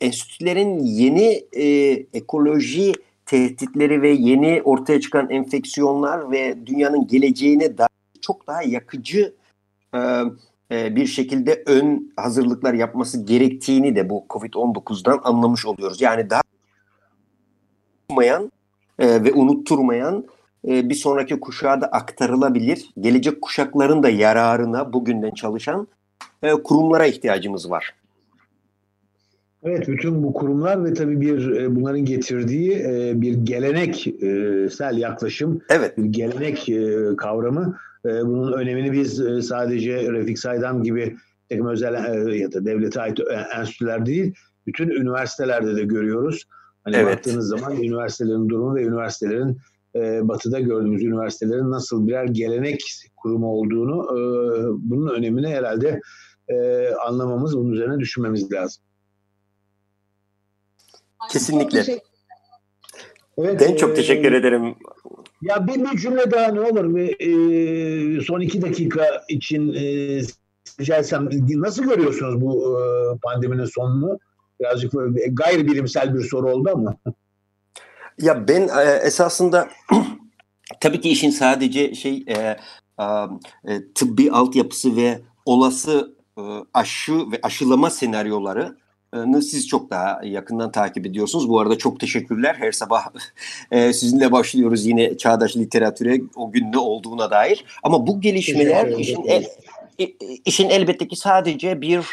[0.00, 1.64] enstitülerin yeni e,
[2.14, 2.92] ekoloji
[3.30, 7.88] tehditleri ve yeni ortaya çıkan enfeksiyonlar ve dünyanın geleceğine dair
[8.20, 9.34] çok daha yakıcı
[9.94, 9.98] e,
[10.72, 16.00] e, bir şekilde ön hazırlıklar yapması gerektiğini de bu Covid-19'dan anlamış oluyoruz.
[16.00, 16.42] Yani daha
[18.08, 18.52] unutmayan
[18.98, 20.26] e, ve unutturmayan
[20.68, 22.90] e, bir sonraki kuşağa da aktarılabilir.
[23.00, 25.88] Gelecek kuşakların da yararına bugünden çalışan
[26.64, 27.94] kurumlara ihtiyacımız var.
[29.62, 35.98] Evet, bütün bu kurumlar ve tabii bir e, bunların getirdiği e, bir geleneksel yaklaşım, evet.
[35.98, 37.76] bir gelenek e, kavramı.
[38.04, 41.16] Bunun önemini biz sadece Refik Saydam gibi
[41.48, 41.94] takım özel
[42.34, 43.18] ya da devlete ait
[43.58, 44.34] enstitüler değil,
[44.66, 46.44] bütün üniversitelerde de görüyoruz.
[46.84, 47.16] Hani evet.
[47.16, 49.58] baktığınız zaman üniversitelerin durumu ve üniversitelerin
[50.28, 52.80] batıda gördüğümüz üniversitelerin nasıl birer gelenek
[53.16, 54.06] kurumu olduğunu,
[54.78, 56.00] bunun önemini herhalde
[57.06, 58.82] anlamamız, bunun üzerine düşünmemiz lazım.
[61.28, 62.00] Kesinlikle.
[63.38, 64.74] Evet, ben çok e, teşekkür ederim.
[65.42, 69.82] Ya bir, bir cümle daha ne olur ve e, son iki dakika için e,
[70.80, 71.02] rica
[71.48, 72.82] nasıl görüyorsunuz bu e,
[73.22, 74.18] pandeminin sonunu?
[74.60, 76.96] Birazcık böyle gayri bilimsel bir soru oldu ama.
[78.20, 79.68] Ya ben e, esasında
[80.80, 82.56] tabii ki işin sadece şey e,
[83.68, 86.42] e, tıbbi altyapısı ve olası e,
[86.74, 88.76] aşı ve aşılama senaryoları
[89.42, 91.48] siz çok daha yakından takip ediyorsunuz.
[91.48, 92.56] Bu arada çok teşekkürler.
[92.58, 93.06] Her sabah
[93.70, 97.64] e, sizinle başlıyoruz yine çağdaş literatüre o gün ne olduğuna dair.
[97.82, 99.46] Ama bu gelişmeler işin, el,
[100.44, 102.04] işin elbette ki sadece bir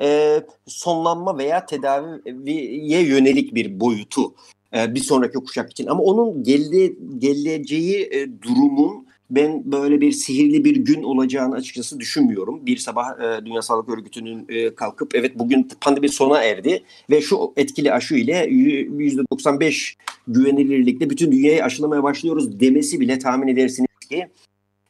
[0.00, 4.34] e, sonlanma veya tedaviye yönelik bir boyutu
[4.76, 5.86] e, bir sonraki kuşak için.
[5.86, 12.66] Ama onun gele, geleceği e, durumun ben böyle bir sihirli bir gün olacağını açıkçası düşünmüyorum.
[12.66, 17.52] Bir sabah e, Dünya Sağlık Örgütü'nün e, kalkıp evet bugün pandemi sona erdi ve şu
[17.56, 19.94] etkili aşı ile %95
[20.28, 24.28] güvenilirlikle bütün dünyayı aşılamaya başlıyoruz demesi bile tahmin edersiniz ki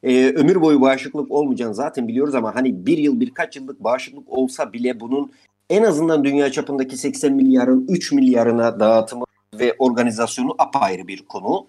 [0.02, 4.72] e, ömür boyu bağışıklık olmayacağını zaten biliyoruz ama hani bir yıl birkaç yıllık bağışıklık olsa
[4.72, 5.32] bile bunun
[5.70, 9.24] en azından dünya çapındaki 80 milyarın 3 milyarına dağıtımı
[9.54, 11.66] ve organizasyonu apayrı bir konu.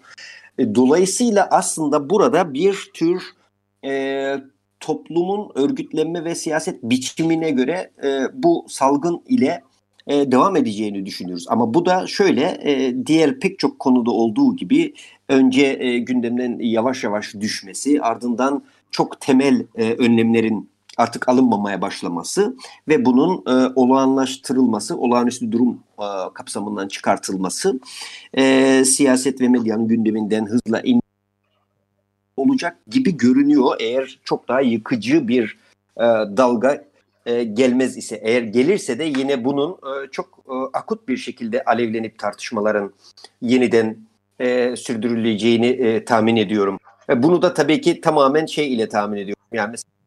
[0.58, 3.22] E, dolayısıyla aslında burada bir tür
[3.84, 4.34] e,
[4.80, 9.62] toplumun örgütlenme ve siyaset biçimine göre e, bu salgın ile
[10.06, 11.46] e, devam edeceğini düşünüyoruz.
[11.48, 14.94] Ama bu da şöyle e, diğer pek çok konuda olduğu gibi
[15.28, 22.56] önce e, gündemden yavaş yavaş düşmesi ardından çok temel e, önlemlerin artık alınmamaya başlaması
[22.88, 27.80] ve bunun e, olağanlaştırılması, olağanüstü durum e, kapsamından çıkartılması
[28.34, 31.00] e, siyaset ve medyanın gündeminden hızla in
[32.36, 35.58] olacak gibi görünüyor eğer çok daha yıkıcı bir
[35.96, 36.02] e,
[36.36, 36.84] dalga
[37.26, 42.18] e, gelmez ise eğer gelirse de yine bunun e, çok e, akut bir şekilde alevlenip
[42.18, 42.92] tartışmaların
[43.42, 43.96] yeniden
[44.40, 46.78] e, sürdürüleceğini e, tahmin ediyorum.
[47.10, 49.42] E, bunu da tabii ki tamamen şey ile tahmin ediyorum.
[49.52, 49.97] Yani mesela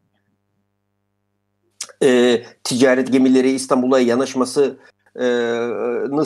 [2.02, 4.76] e, ticaret gemileri İstanbul'a yanaşmasını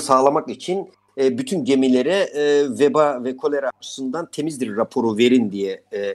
[0.01, 5.99] sağlamak için e, bütün gemilere e, veba ve kolera açısından temizdir raporu verin diye e,
[5.99, 6.15] e,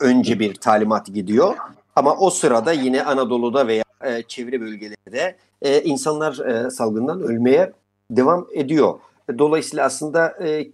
[0.00, 1.56] önce bir talimat gidiyor.
[1.96, 7.72] Ama o sırada yine Anadolu'da veya e, çevre bölgelerde e, insanlar e, salgından ölmeye
[8.10, 8.98] devam ediyor.
[9.38, 10.68] Dolayısıyla aslında e,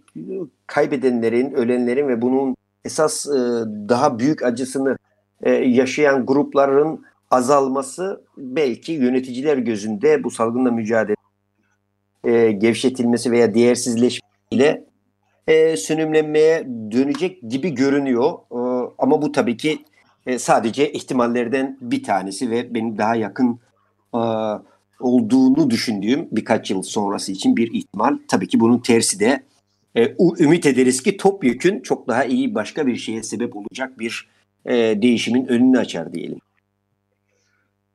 [0.67, 3.39] kaybedenlerin, ölenlerin ve bunun esas e,
[3.89, 4.97] daha büyük acısını
[5.43, 7.05] e, yaşayan grupların
[7.35, 11.15] azalması belki yöneticiler gözünde bu salgınla mücadele
[12.23, 14.85] e, gevşetilmesi veya değersizleşmeyle
[15.47, 18.33] e, sönümlenmeye dönecek gibi görünüyor.
[18.51, 19.85] E, ama bu tabii ki
[20.25, 23.59] e, sadece ihtimallerden bir tanesi ve benim daha yakın
[24.13, 24.21] e,
[24.99, 28.17] olduğunu düşündüğüm birkaç yıl sonrası için bir ihtimal.
[28.27, 29.43] Tabii ki bunun tersi de
[29.95, 34.27] e, ümit ederiz ki topyekün çok daha iyi başka bir şeye sebep olacak bir
[34.65, 36.39] e, değişimin önünü açar diyelim.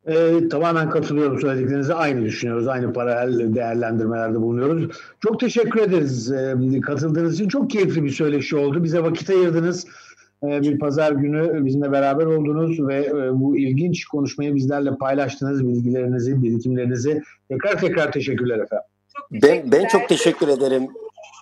[0.06, 1.94] Ee, tamamen katılıyorum söylediklerinize.
[1.94, 2.68] Aynı düşünüyoruz.
[2.68, 4.96] Aynı paralel değerlendirmelerde bulunuyoruz.
[5.20, 7.48] Çok teşekkür ederiz ee, katıldığınız için.
[7.48, 8.84] Çok keyifli bir söyleşi oldu.
[8.84, 9.86] Bize vakit ayırdınız.
[10.44, 15.68] Ee, bir pazar günü bizimle beraber oldunuz ve e, bu ilginç konuşmayı bizlerle paylaştınız.
[15.68, 17.22] Bilgilerinizi, birikimlerinizi.
[17.48, 18.86] Tekrar tekrar teşekkürler efendim.
[19.30, 20.88] Ben ben çok teşekkür ederim.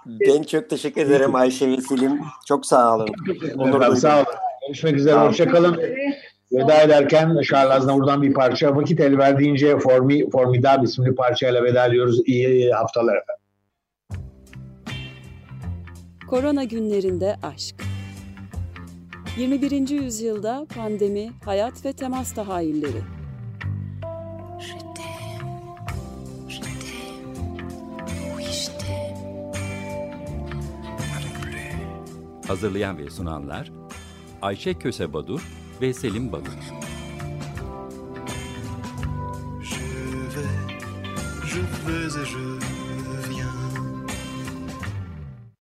[0.07, 2.21] Ben çok teşekkür ederim Ayşe ve Selim.
[2.47, 3.09] Çok sağ olun.
[3.27, 3.97] Duydum.
[3.97, 4.27] sağ olun.
[4.67, 5.15] Görüşmek üzere.
[5.15, 5.81] Hoşçakalın.
[6.53, 8.77] Veda ederken Charles Aznavur'dan bir parça.
[8.77, 12.21] Vakit el verdiğince Formi, Formidable isimli parçayla veda ediyoruz.
[12.27, 13.45] İyi haftalar efendim.
[16.29, 17.75] Korona günlerinde aşk.
[19.39, 19.89] 21.
[19.89, 23.03] yüzyılda pandemi, hayat ve temas tahayyülleri.
[24.61, 25.51] Je t'aime,
[26.49, 26.75] je t'aime,
[28.37, 29.19] oui je t'aime.
[30.97, 32.49] Moi non plus.
[32.49, 33.73] Hazırlayan ve sunanlar
[34.43, 35.43] Ayşe Köse Badur
[35.81, 36.53] ve Selim Badur.
[39.63, 39.75] Je
[40.35, 40.49] vais,
[41.45, 42.68] je vais